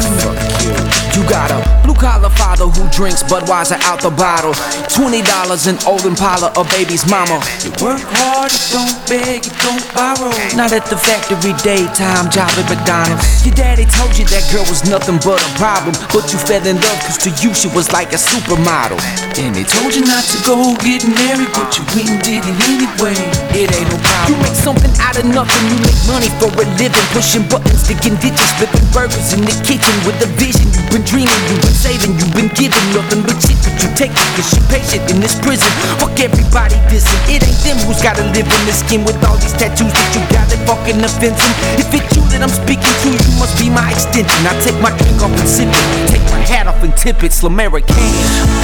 You 1.17 1.27
got 1.27 1.49
a 1.49 1.66
blue 1.87 1.95
collar 1.95 2.29
father 2.35 2.67
who 2.67 2.83
drinks 2.91 3.23
Budweiser 3.23 3.79
out 3.87 4.03
the 4.03 4.11
bottle. 4.11 4.51
Twenty 4.91 5.23
dollars 5.23 5.67
an 5.67 5.79
old 5.87 6.03
Impala, 6.03 6.51
a 6.59 6.63
baby's 6.75 7.07
mama. 7.07 7.39
You 7.63 7.71
work 7.79 8.03
hard, 8.19 8.51
you 8.51 8.63
don't 8.75 8.97
beg, 9.07 9.47
you 9.47 9.55
don't 9.63 9.85
borrow. 9.95 10.35
Not 10.59 10.75
at 10.75 10.83
the 10.91 10.99
factory 10.99 11.55
daytime 11.63 12.27
job 12.27 12.51
at 12.59 12.67
McDonald's. 12.67 13.23
Your 13.47 13.55
daddy 13.55 13.87
told 13.87 14.11
you 14.19 14.27
that 14.27 14.43
girl 14.51 14.67
was 14.67 14.83
nothing 14.83 15.15
but 15.23 15.39
a 15.39 15.51
problem, 15.55 15.95
but 16.11 16.27
you 16.35 16.37
fell 16.43 16.59
in 16.67 16.75
love 16.75 16.99
cause 17.07 17.19
to 17.23 17.31
you 17.39 17.55
she 17.55 17.71
was 17.71 17.87
like 17.95 18.11
a 18.11 18.19
supermodel. 18.19 18.99
And 19.39 19.55
they 19.55 19.63
told 19.63 19.95
you 19.95 20.03
not 20.03 20.27
to 20.35 20.37
go 20.43 20.75
get 20.83 21.07
married, 21.07 21.47
but 21.55 21.71
you 21.79 21.87
went 21.95 22.11
and 22.11 22.19
did 22.19 22.43
it 22.43 22.57
anyway. 22.67 23.15
It 23.55 23.71
ain't 23.71 23.87
no 23.87 23.97
problem. 24.03 24.27
You 24.27 24.35
make 24.43 24.59
something 24.59 24.91
out 24.99 25.15
of 25.15 25.23
nothing, 25.29 25.63
you 25.71 25.79
make 25.79 26.01
money 26.03 26.27
for 26.35 26.51
a 26.51 26.65
living, 26.75 27.07
pushing 27.15 27.47
buttons, 27.47 27.87
digging 27.87 28.19
ditches, 28.19 28.51
flipping 28.59 28.83
burgers 28.91 29.31
in 29.31 29.45
the 29.47 29.55
kitchen 29.63 29.95
with 30.03 30.19
a 30.25 30.29
vision. 30.35 30.67
You've 30.73 30.91
been 30.91 31.05
dreaming, 31.07 31.41
you've 31.47 31.63
been 31.63 31.76
saving, 31.77 32.17
you've 32.17 32.33
been 32.33 32.49
giving 32.57 32.87
nothing 32.97 33.21
but 33.21 33.37
shit, 33.37 33.57
but 33.61 33.77
you 33.77 33.89
take 33.93 34.09
it 34.09 34.27
cause 34.33 34.49
you 34.49 34.61
patient 34.73 35.05
in 35.13 35.21
this 35.21 35.37
prison. 35.37 35.69
Fuck 36.01 36.17
everybody 36.17 36.73
dissing, 36.89 37.21
it 37.29 37.45
ain't 37.45 37.61
them 37.61 37.77
who's 37.85 38.01
gotta 38.01 38.25
live 38.33 38.49
in 38.49 38.61
this 38.65 38.81
skin 38.81 39.05
with 39.05 39.21
all 39.21 39.37
these 39.37 39.53
tattoos 39.53 39.93
that 39.93 40.09
you 40.17 40.21
got 40.33 40.49
that 40.49 40.61
fucking 40.65 40.97
offensive. 41.05 41.53
If 41.77 41.93
it's 41.93 42.09
you 42.17 42.25
that 42.33 42.41
I'm 42.41 42.49
speaking 42.49 42.89
to, 43.05 43.09
you 43.13 43.31
must 43.37 43.53
be 43.61 43.69
my 43.69 43.85
extension. 43.93 44.41
I 44.49 44.57
take 44.65 44.79
my 44.81 44.89
drink 44.97 45.21
off 45.21 45.37
and 45.37 45.45
sip 45.45 45.69
it, 45.69 45.85
take 46.09 46.25
my 46.33 46.41
hat 46.41 46.65
off 46.65 46.81
and 46.81 46.97
tip 46.97 47.21
it, 47.21 47.31
Slamerican. 47.31 47.93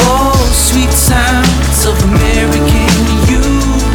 Oh, 0.09 0.33
sweet 0.49 0.89
sounds 0.89 1.85
of 1.85 1.93
American 2.09 2.89
youth. 3.29 3.85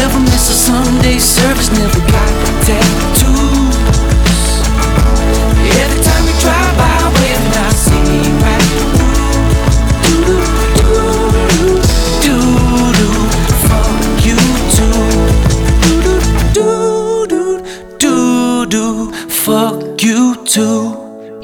Never 0.00 0.18
miss 0.32 0.48
a 0.48 0.56
Sunday 0.56 1.20
service, 1.20 1.68
never 1.76 2.00
got 2.08 2.32
tattoos. 2.64 3.17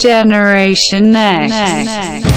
Generation 0.04 1.16
X. 1.16 1.50
Trying 1.50 2.33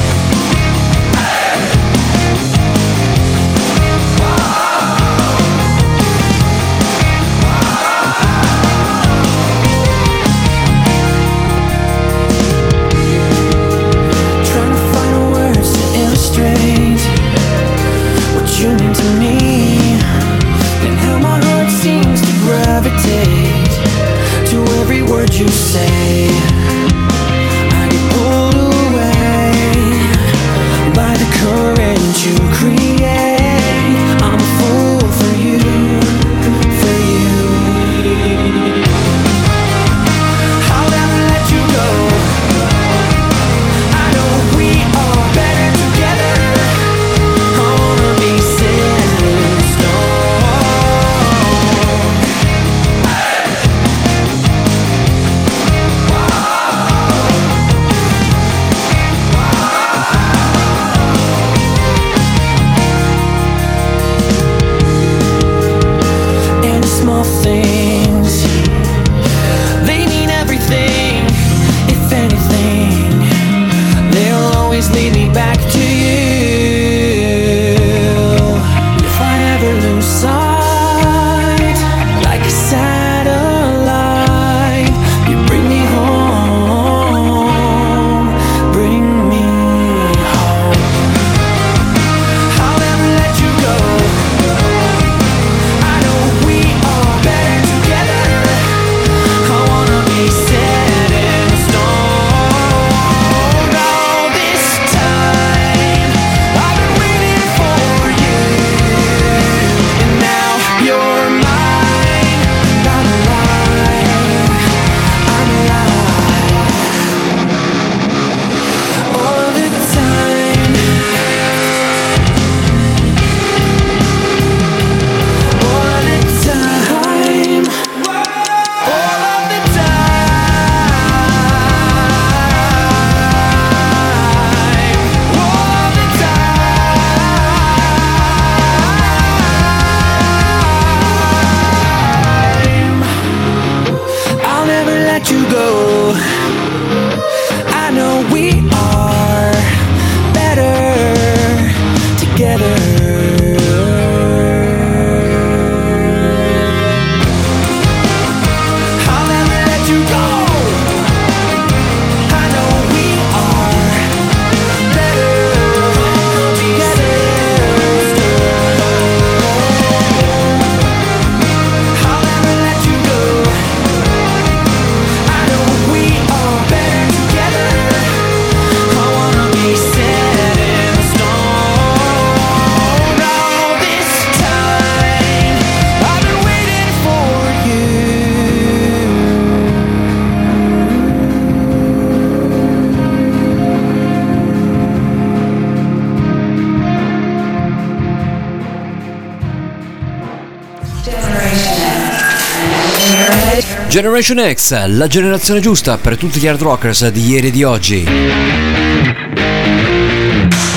Generation 203.97 204.53
X, 204.53 204.85
la 204.89 205.07
generazione 205.07 205.59
giusta 205.59 205.97
per 205.97 206.17
tutti 206.17 206.39
gli 206.39 206.45
hard 206.45 206.61
rockers 206.61 207.07
di 207.07 207.29
ieri 207.29 207.47
e 207.47 207.49
di 207.49 207.63
oggi. 207.63 208.07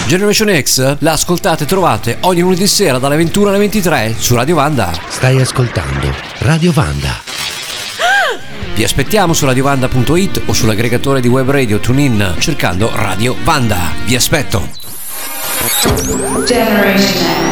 Generation 0.07 0.59
X 0.62 0.97
la 1.01 1.12
ascoltate 1.12 1.64
e 1.64 1.66
trovate 1.66 2.16
ogni 2.21 2.41
lunedì 2.41 2.66
sera 2.66 2.97
dalle 2.97 3.16
21 3.16 3.51
alle 3.51 3.59
23 3.59 4.14
su 4.16 4.35
Radio 4.35 4.55
Vanda. 4.55 4.91
Stai 5.07 5.39
ascoltando 5.39 6.11
Radio 6.39 6.73
Vanda. 6.73 7.21
Vi 8.75 8.83
aspettiamo 8.83 9.35
su 9.35 9.45
radiovanda.it 9.45 10.41
o 10.47 10.55
sull'aggregatore 10.55 11.21
di 11.21 11.29
web 11.29 11.51
radio 11.51 11.79
TuneIn 11.79 12.37
cercando 12.39 12.91
Radio 12.95 13.37
Vanda. 13.43 13.93
Vi 14.07 14.14
aspetto. 14.16 14.66
Generation 16.47 16.97
X. 16.97 17.49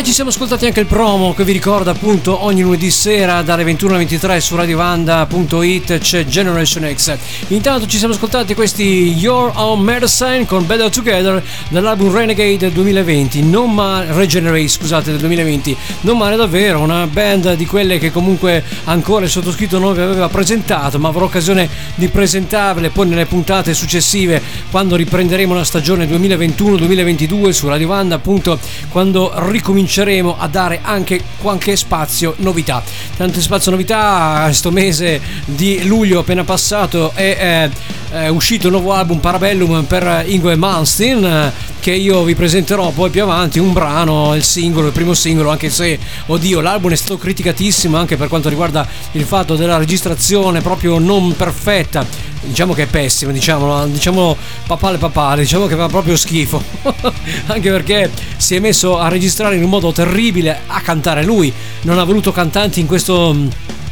E 0.00 0.02
ci 0.02 0.14
siamo 0.14 0.30
ascoltati 0.30 0.64
anche 0.64 0.80
il 0.80 0.86
promo 0.86 1.34
che 1.34 1.44
vi 1.44 1.52
ricorda 1.52 1.90
appunto 1.90 2.46
ogni 2.46 2.62
lunedì 2.62 2.90
sera 2.90 3.42
dalle 3.42 3.64
21 3.64 3.90
alle 3.90 3.98
23 4.06 4.40
su 4.40 4.56
radiovanda.it 4.56 5.98
c'è 5.98 6.24
Generation 6.24 6.90
X. 6.90 7.18
Intanto 7.48 7.86
ci 7.86 7.98
siamo 7.98 8.14
ascoltati 8.14 8.54
questi 8.54 9.12
Your 9.18 9.52
Own 9.56 9.80
Medicine 9.80 10.46
con 10.46 10.64
Better 10.64 10.88
Together 10.88 11.44
dall'album 11.68 12.10
Renegade 12.10 12.72
2020, 12.72 13.42
non 13.42 13.74
male, 13.74 14.10
Regenerate 14.14 14.68
scusate 14.68 15.10
del 15.10 15.20
2020, 15.20 15.76
non 16.00 16.16
male 16.16 16.36
davvero, 16.36 16.80
una 16.80 17.06
band 17.06 17.52
di 17.52 17.66
quelle 17.66 17.98
che 17.98 18.10
comunque 18.10 18.64
ancora 18.84 19.26
il 19.26 19.30
sottoscritto 19.30 19.78
non 19.78 19.92
vi 19.92 20.00
aveva 20.00 20.30
presentato, 20.30 20.98
ma 20.98 21.08
avrò 21.08 21.26
occasione 21.26 21.68
di 21.96 22.08
presentarvele 22.08 22.88
poi 22.88 23.06
nelle 23.06 23.26
puntate 23.26 23.74
successive 23.74 24.40
quando 24.70 24.96
riprenderemo 24.96 25.52
la 25.52 25.64
stagione 25.64 26.06
2021-2022 26.06 27.50
su 27.50 27.68
Radiovanda 27.68 28.14
appunto 28.14 28.58
quando 28.88 29.30
ricominceremo 29.34 29.88
cominceremo 29.90 30.36
a 30.38 30.46
dare 30.46 30.78
anche 30.82 31.20
qualche 31.38 31.74
spazio 31.74 32.34
novità. 32.38 32.80
Tanto 33.16 33.40
spazio 33.40 33.72
novità, 33.72 34.42
questo 34.44 34.70
mese 34.70 35.20
di 35.44 35.84
luglio 35.84 36.20
appena 36.20 36.44
passato 36.44 37.10
è, 37.12 37.36
è, 37.36 37.70
è 38.12 38.28
uscito 38.28 38.68
il 38.68 38.72
nuovo 38.72 38.92
album 38.92 39.18
Parabellum 39.18 39.84
per 39.84 40.22
Ingue 40.26 40.54
Malmsteen 40.54 41.52
che 41.80 41.92
io 41.92 42.22
vi 42.22 42.34
presenterò 42.34 42.90
poi 42.90 43.10
più 43.10 43.22
avanti, 43.22 43.58
un 43.58 43.72
brano, 43.72 44.34
il 44.36 44.44
singolo, 44.44 44.88
il 44.88 44.92
primo 44.92 45.14
singolo, 45.14 45.50
anche 45.50 45.70
se, 45.70 45.98
oddio, 46.26 46.60
l'album 46.60 46.92
è 46.92 46.96
stato 46.96 47.16
criticatissimo 47.16 47.96
anche 47.96 48.16
per 48.16 48.28
quanto 48.28 48.48
riguarda 48.48 48.86
il 49.12 49.24
fatto 49.24 49.56
della 49.56 49.78
registrazione 49.78 50.60
proprio 50.60 50.98
non 50.98 51.34
perfetta, 51.34 52.06
diciamo 52.42 52.74
che 52.74 52.82
è 52.82 52.86
pessimo, 52.86 53.32
diciamo, 53.32 53.86
diciamo 53.86 54.36
papale 54.66 54.98
papale, 54.98 55.42
diciamo 55.42 55.66
che 55.66 55.74
fa 55.74 55.88
proprio 55.88 56.16
schifo, 56.16 56.62
anche 57.46 57.70
perché 57.70 58.10
si 58.36 58.54
è 58.54 58.60
messo 58.60 58.98
a 58.98 59.08
registrare 59.08 59.56
in 59.56 59.64
un 59.64 59.70
modo 59.70 59.90
terribile, 59.90 60.60
a 60.66 60.80
cantare 60.80 61.24
lui, 61.24 61.52
non 61.82 61.98
ha 61.98 62.04
voluto 62.04 62.30
cantanti 62.30 62.80
in 62.80 62.86
questo 62.86 63.34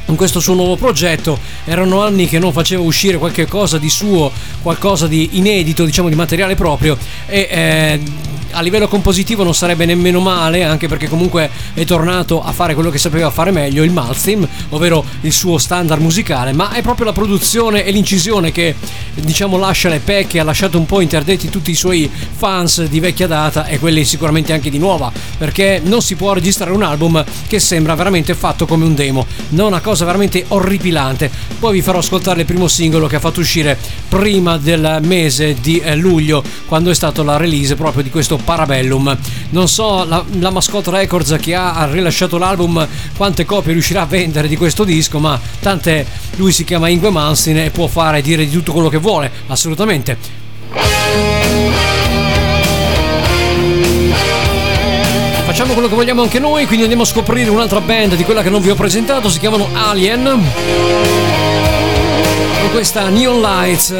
in 0.08 0.16
questo 0.16 0.40
suo 0.40 0.54
nuovo 0.54 0.76
progetto. 0.76 1.38
Erano 1.64 2.02
anni 2.02 2.26
che 2.26 2.38
non 2.38 2.52
faceva 2.52 2.82
uscire 2.82 3.18
qualche 3.18 3.46
cosa 3.46 3.78
di 3.78 3.90
suo, 3.90 4.30
qualcosa 4.62 5.06
di 5.06 5.30
inedito, 5.32 5.84
diciamo 5.84 6.08
di 6.08 6.14
materiale 6.14 6.54
proprio 6.54 6.96
e 7.26 7.48
eh, 7.50 8.00
a 8.52 8.60
livello 8.60 8.88
compositivo 8.88 9.42
non 9.42 9.54
sarebbe 9.54 9.84
nemmeno 9.84 10.20
male, 10.20 10.64
anche 10.64 10.88
perché 10.88 11.08
comunque 11.08 11.50
è 11.74 11.84
tornato 11.84 12.42
a 12.42 12.52
fare 12.52 12.74
quello 12.74 12.90
che 12.90 12.98
sapeva 12.98 13.30
fare 13.30 13.50
meglio, 13.50 13.82
il 13.82 13.92
Malthim, 13.92 14.46
ovvero 14.70 15.04
il 15.22 15.32
suo 15.32 15.58
standard 15.58 16.00
musicale, 16.00 16.52
ma 16.52 16.72
è 16.72 16.82
proprio 16.82 17.06
la 17.06 17.12
produzione 17.12 17.84
e 17.84 17.90
l'incisione 17.90 18.52
che 18.52 18.74
diciamo 19.14 19.56
lascia 19.58 19.88
le 19.88 20.00
pecche, 20.00 20.40
ha 20.40 20.44
lasciato 20.44 20.78
un 20.78 20.86
po' 20.86 21.00
interdetti 21.00 21.48
tutti 21.48 21.70
i 21.70 21.74
suoi 21.74 22.10
fans 22.10 22.84
di 22.84 23.00
vecchia 23.00 23.26
data 23.26 23.66
e 23.66 23.78
quelli 23.78 24.04
sicuramente 24.04 24.52
anche 24.52 24.70
di 24.70 24.78
nuova, 24.78 25.12
perché 25.36 25.80
non 25.84 26.02
si 26.02 26.14
può 26.14 26.32
registrare 26.32 26.72
un 26.72 26.82
album 26.82 27.24
che 27.46 27.58
sembra 27.58 27.94
veramente 27.94 28.34
fatto 28.34 28.66
come 28.66 28.84
un 28.84 28.94
demo, 28.94 29.26
non 29.50 29.66
una 29.68 29.80
cosa 29.80 30.04
veramente 30.04 30.44
orripilante. 30.48 31.30
Poi 31.58 31.74
vi 31.74 31.82
farò 31.82 31.98
ascoltare 31.98 32.40
il 32.40 32.46
primo 32.46 32.68
singolo 32.68 33.06
che 33.06 33.16
ha 33.16 33.20
fatto 33.20 33.40
uscire 33.40 33.78
prima 34.08 34.56
del 34.56 35.00
mese 35.02 35.56
di 35.60 35.78
eh, 35.78 35.94
luglio, 35.94 36.42
quando 36.66 36.90
è 36.90 36.94
stata 36.94 37.22
la 37.22 37.36
release 37.36 37.74
proprio 37.74 38.02
di 38.02 38.10
questo 38.10 38.37
Parabellum. 38.44 39.16
Non 39.50 39.68
so 39.68 40.04
la, 40.04 40.24
la 40.38 40.50
Mascot 40.50 40.86
Records 40.88 41.36
che 41.40 41.54
ha 41.54 41.88
rilasciato 41.90 42.38
l'album 42.38 42.86
quante 43.16 43.44
copie 43.44 43.72
riuscirà 43.72 44.02
a 44.02 44.06
vendere 44.06 44.48
di 44.48 44.56
questo 44.56 44.84
disco, 44.84 45.18
ma 45.18 45.40
tante 45.60 46.06
lui 46.36 46.52
si 46.52 46.64
chiama 46.64 46.88
Ingue 46.88 47.10
Mansin 47.10 47.58
e 47.58 47.70
può 47.70 47.86
fare 47.86 48.22
dire 48.22 48.44
di 48.44 48.50
tutto 48.50 48.72
quello 48.72 48.88
che 48.88 48.98
vuole, 48.98 49.30
assolutamente. 49.46 50.16
Facciamo 55.44 55.72
quello 55.72 55.88
che 55.88 55.94
vogliamo 55.94 56.22
anche 56.22 56.38
noi, 56.38 56.66
quindi 56.66 56.82
andiamo 56.82 57.04
a 57.04 57.06
scoprire 57.06 57.48
un'altra 57.50 57.80
band 57.80 58.14
di 58.14 58.24
quella 58.24 58.42
che 58.42 58.50
non 58.50 58.60
vi 58.60 58.68
ho 58.68 58.74
presentato, 58.74 59.30
si 59.30 59.38
chiamano 59.38 59.68
Alien. 59.72 60.22
Con 62.60 62.70
questa 62.70 63.08
Neon 63.08 63.40
Lights. 63.40 63.94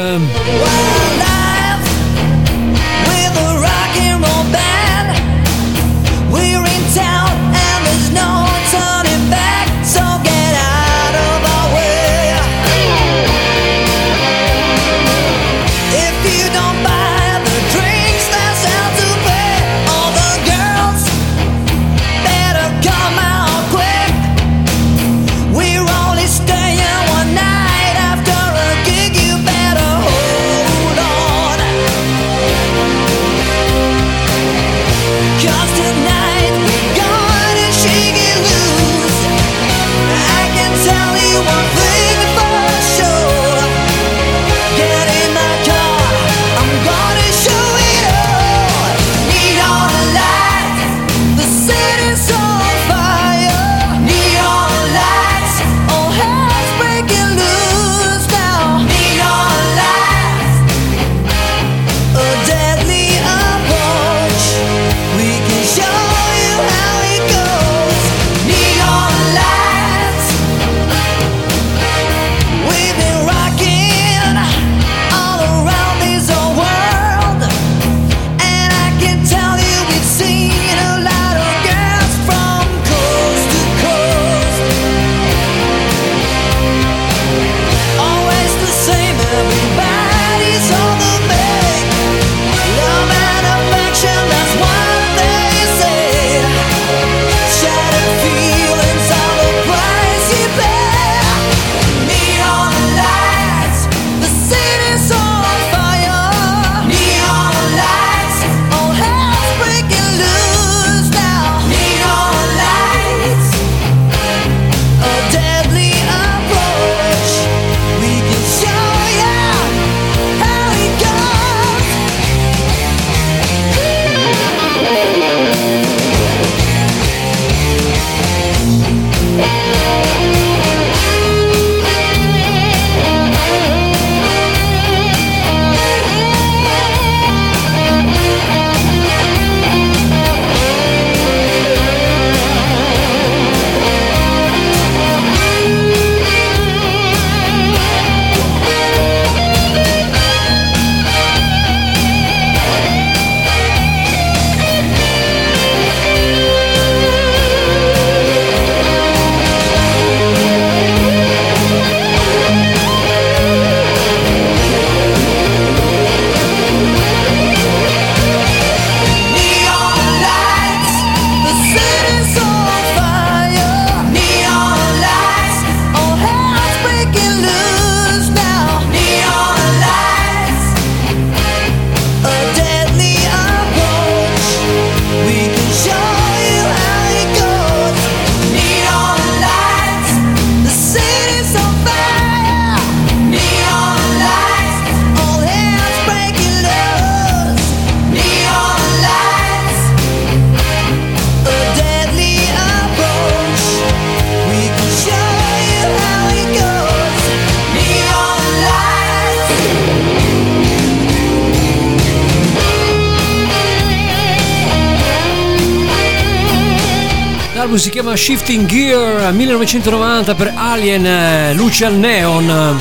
Si 217.79 217.91
chiama 217.91 218.13
Shifting 218.13 218.65
Gear 218.65 219.31
1990 219.31 220.35
per 220.35 220.51
Alien 220.53 221.05
eh, 221.05 221.53
Luce 221.53 221.85
al 221.85 221.93
Neon. 221.93 222.77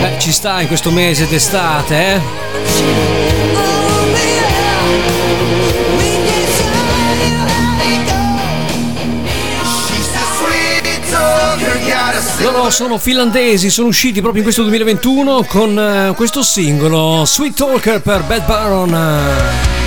Beh, 0.00 0.18
ci 0.18 0.32
sta 0.32 0.62
in 0.62 0.68
questo 0.68 0.90
mese 0.90 1.28
d'estate, 1.28 2.14
eh? 2.14 2.20
Loro 12.40 12.70
sono 12.70 12.96
finlandesi, 12.96 13.68
sono 13.68 13.88
usciti 13.88 14.20
proprio 14.20 14.38
in 14.38 14.44
questo 14.44 14.62
2021 14.62 15.44
con 15.44 15.78
eh, 15.78 16.14
questo 16.14 16.42
singolo 16.42 17.24
Sweet 17.26 17.54
Talker 17.54 18.00
per 18.00 18.22
Bad 18.22 18.46
Baron. 18.46 19.77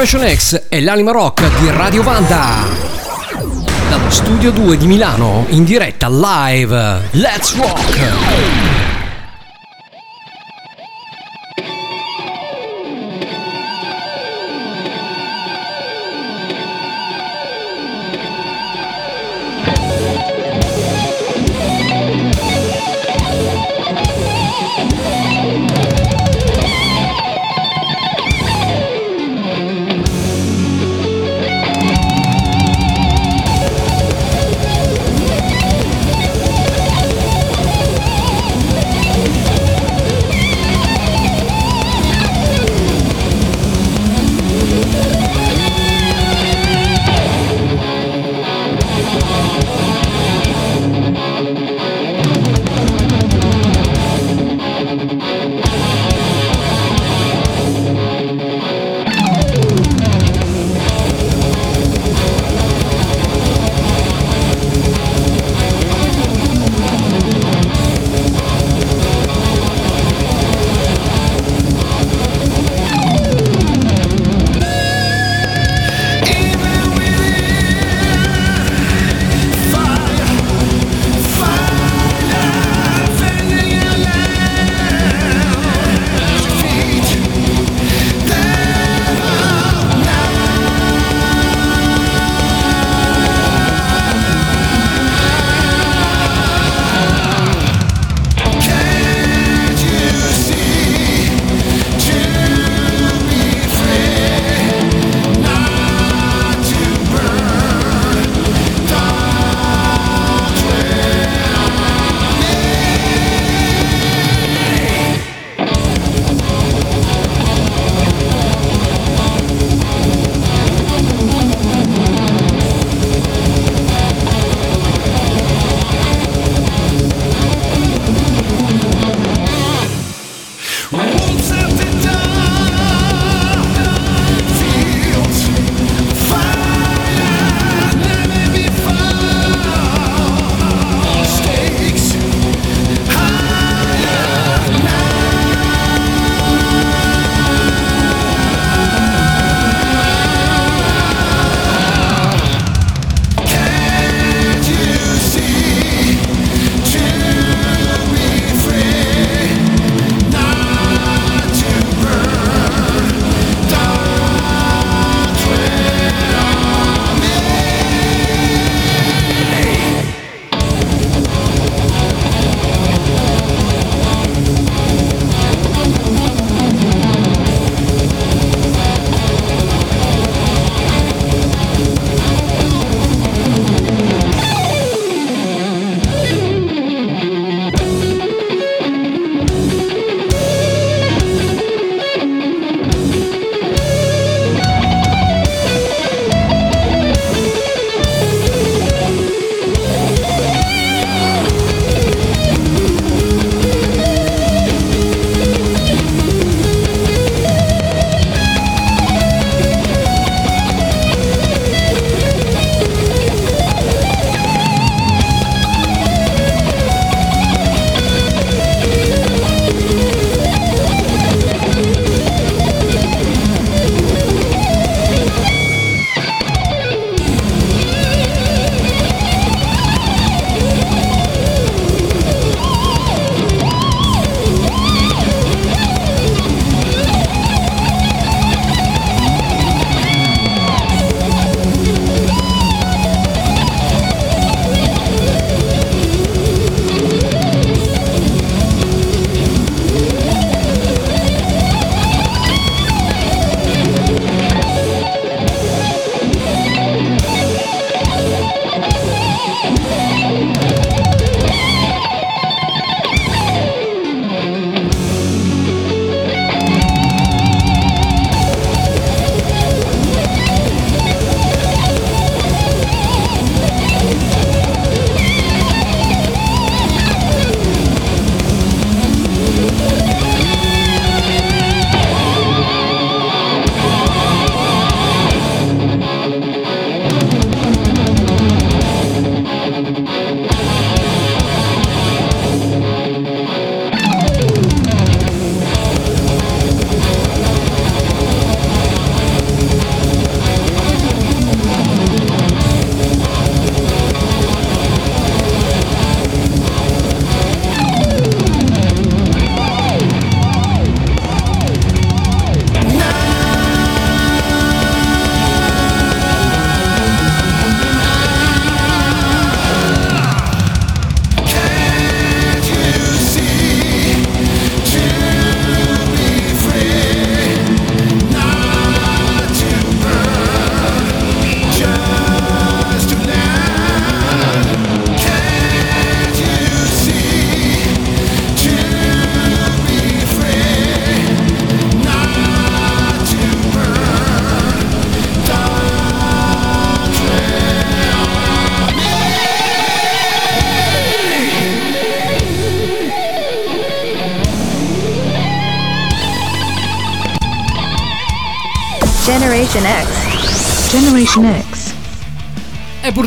Generation 0.00 0.34
X 0.34 0.68
è 0.68 0.80
l'anima 0.80 1.10
rock 1.10 1.60
di 1.60 1.70
Radio 1.70 2.02
Vanda. 2.02 2.64
Dallo 3.90 4.08
studio 4.08 4.50
2 4.50 4.78
di 4.78 4.86
Milano, 4.86 5.44
in 5.50 5.62
diretta 5.62 6.08
live. 6.08 7.08
Let's 7.10 7.54
rock! 7.56 8.89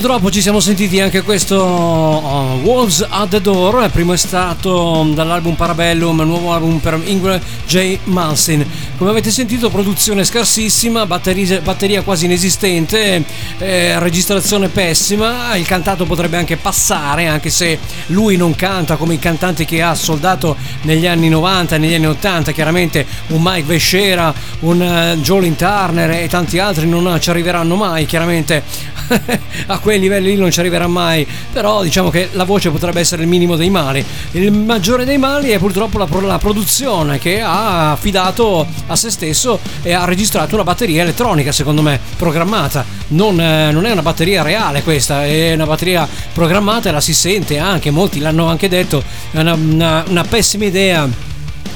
Purtroppo 0.03 0.31
ci 0.31 0.41
siamo 0.41 0.59
sentiti 0.59 0.99
anche 0.99 1.21
questo 1.21 1.63
uh, 1.63 2.59
Wolves 2.61 3.07
at 3.07 3.29
the 3.29 3.39
Door, 3.39 3.85
il 3.85 3.89
primo 3.89 4.11
estratto 4.11 5.09
dall'album 5.13 5.55
Parabellum, 5.55 6.19
il 6.19 6.25
nuovo 6.25 6.51
album 6.51 6.79
per 6.79 6.99
Ingrid 7.05 7.41
J. 7.65 7.99
Malsin. 8.03 8.67
Come 8.97 9.11
avete 9.11 9.31
sentito, 9.31 9.69
produzione 9.69 10.25
scarsissima, 10.25 11.05
batteria, 11.05 11.61
batteria 11.61 12.01
quasi 12.01 12.25
inesistente, 12.25 13.23
eh, 13.59 13.97
registrazione 13.99 14.67
pessima, 14.67 15.55
il 15.55 15.65
cantato 15.65 16.05
potrebbe 16.05 16.35
anche 16.35 16.57
passare, 16.57 17.27
anche 17.27 17.49
se 17.49 17.79
lui 18.07 18.35
non 18.35 18.55
canta 18.55 18.97
come 18.97 19.13
i 19.13 19.19
cantanti 19.19 19.63
che 19.63 19.81
ha 19.81 19.95
soldato 19.95 20.57
negli 20.81 21.07
anni 21.07 21.29
90 21.29 21.75
e 21.75 21.77
negli 21.77 21.93
anni 21.93 22.07
80, 22.07 22.51
chiaramente 22.51 23.05
un 23.27 23.41
Mike 23.41 23.67
Vescera, 23.67 24.33
un 24.59 24.81
uh, 24.81 25.21
Jolin 25.21 25.55
Turner 25.55 26.09
e 26.11 26.27
tanti 26.27 26.59
altri 26.59 26.89
non 26.89 27.17
ci 27.21 27.29
arriveranno 27.29 27.77
mai, 27.77 28.05
chiaramente 28.05 28.91
a 29.67 29.79
quei 29.93 29.99
livelli 29.99 30.31
lì 30.31 30.37
non 30.37 30.49
ci 30.49 30.59
arriverà 30.59 30.87
mai, 30.87 31.27
però 31.51 31.83
diciamo 31.83 32.09
che 32.09 32.29
la 32.31 32.45
voce 32.45 32.71
potrebbe 32.71 32.99
essere 32.99 33.21
il 33.21 33.27
minimo 33.27 33.55
dei 33.55 33.69
mali. 33.69 34.03
Il 34.31 34.51
maggiore 34.51 35.05
dei 35.05 35.19
mali 35.19 35.49
è 35.49 35.59
purtroppo 35.59 35.99
la, 35.99 36.07
la 36.21 36.39
produzione 36.39 37.19
che 37.19 37.41
ha 37.41 37.91
affidato 37.91 38.65
a 38.87 38.95
se 38.95 39.11
stesso 39.11 39.59
e 39.83 39.93
ha 39.93 40.05
registrato 40.05 40.55
una 40.55 40.63
batteria 40.63 41.03
elettronica, 41.03 41.51
secondo 41.51 41.83
me, 41.83 41.99
programmata. 42.17 42.83
Non, 43.09 43.39
eh, 43.39 43.71
non 43.71 43.85
è 43.85 43.91
una 43.91 44.01
batteria 44.01 44.41
reale 44.41 44.81
questa, 44.81 45.25
è 45.25 45.53
una 45.53 45.67
batteria 45.67 46.07
programmata 46.33 46.89
e 46.89 46.91
la 46.91 47.01
si 47.01 47.13
sente 47.13 47.59
anche, 47.59 47.91
molti 47.91 48.19
l'hanno 48.19 48.47
anche 48.47 48.67
detto, 48.67 49.03
è 49.31 49.39
una, 49.39 49.53
una, 49.53 50.03
una 50.07 50.23
pessima 50.23 50.65
idea 50.65 51.07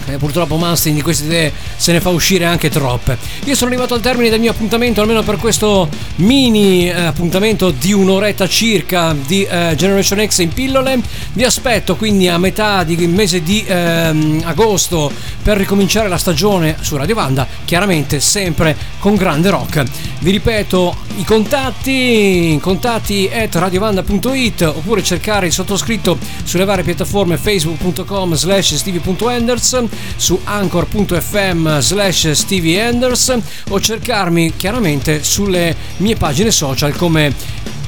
eh, 0.08 0.18
purtroppo 0.18 0.58
Manstein 0.58 0.96
di 0.96 1.02
queste 1.02 1.26
idee 1.26 1.54
se 1.76 1.92
ne 1.92 2.02
fa 2.02 2.10
uscire 2.10 2.46
anche 2.46 2.70
troppe. 2.70 3.18
Io 3.46 3.56
sono 3.56 3.70
arrivato 3.70 3.94
al 3.94 4.02
termine 4.02 4.30
del 4.30 4.40
mio 4.40 4.52
appuntamento, 4.52 5.02
almeno 5.02 5.24
per 5.24 5.38
questo 5.38 5.90
mini 6.18 6.90
eh, 6.90 7.06
appuntamento 7.06 7.72
di 7.72 7.94
un'oretta 7.94 8.48
circa 8.48 9.14
di 9.14 9.44
eh, 9.44 9.74
Generation 9.76 10.26
X 10.28 10.40
in 10.40 10.50
pillole. 10.50 11.00
Vi 11.34 11.44
aspetto 11.44 11.96
quindi 11.96 12.28
a 12.28 12.38
metà 12.38 12.84
del 12.84 13.10
mese 13.10 13.42
di 13.42 13.64
ehm, 13.66 14.42
agosto 14.46 15.12
per 15.42 15.58
ricominciare 15.58 16.08
la 16.08 16.18
stagione 16.18 16.78
su 16.82 16.96
Radio 16.96 17.16
Vanda, 17.16 17.48
chiaramente 17.66 18.20
sempre 18.20 18.76
con 19.00 19.16
grande 19.16 19.50
rock. 19.50 19.84
Vi 20.20 20.32
ripeto 20.32 20.96
i 21.18 21.24
contatti, 21.24 22.58
contatti 22.62 23.30
at 23.32 23.56
radiovanda.it 23.56 24.62
oppure 24.62 25.04
cercare 25.04 25.48
il 25.48 25.54
sottoscritto 25.54 26.18
sulle 26.44 26.66
varie 26.66 26.84
piattaforme 26.84 27.38
facebook.com 27.38 28.34
slash 28.34 28.76
stevie.enders 28.76 29.84
su 30.16 30.40
anchor.fm 30.44 31.80
slash 31.80 32.32
Stevie 32.32 32.82
Anders 32.82 33.38
o 33.70 33.80
cercarmi 33.80 34.56
chiaramente 34.56 35.24
sulle 35.24 35.76
mie 35.98 36.16
pagine 36.16 36.52
social 36.52 36.96
come 36.96 37.34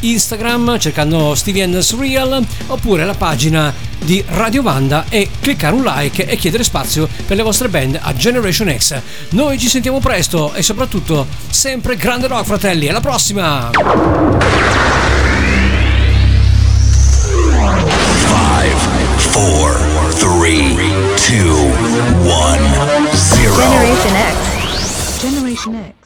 Instagram 0.01 0.79
cercando 0.79 1.35
Stevie 1.35 1.63
Anders 1.63 1.97
Real 1.97 2.45
oppure 2.67 3.05
la 3.05 3.13
pagina 3.13 3.73
di 3.99 4.23
Radio 4.27 4.61
Vanda 4.61 5.05
e 5.09 5.29
cliccare 5.39 5.75
un 5.75 5.83
like 5.83 6.25
e 6.25 6.35
chiedere 6.37 6.63
spazio 6.63 7.07
per 7.25 7.35
le 7.35 7.43
vostre 7.43 7.69
band 7.69 7.99
a 8.01 8.13
Generation 8.13 8.73
X. 8.75 9.01
Noi 9.29 9.57
ci 9.57 9.67
sentiamo 9.67 9.99
presto 9.99 10.53
e 10.53 10.61
soprattutto 10.61 11.27
sempre 11.49 11.97
grande 11.97 12.27
rock 12.27 12.45
fratelli, 12.45 12.87
alla 12.87 13.01
prossima! 13.01 13.71
Four, 19.31 19.78
three, 20.19 20.75
two, 21.17 21.55
one, 22.27 22.59
zero. 23.15 23.55
Generation 23.55 24.15
X. 24.15 25.21
Generation 25.21 25.75
X. 25.75 25.98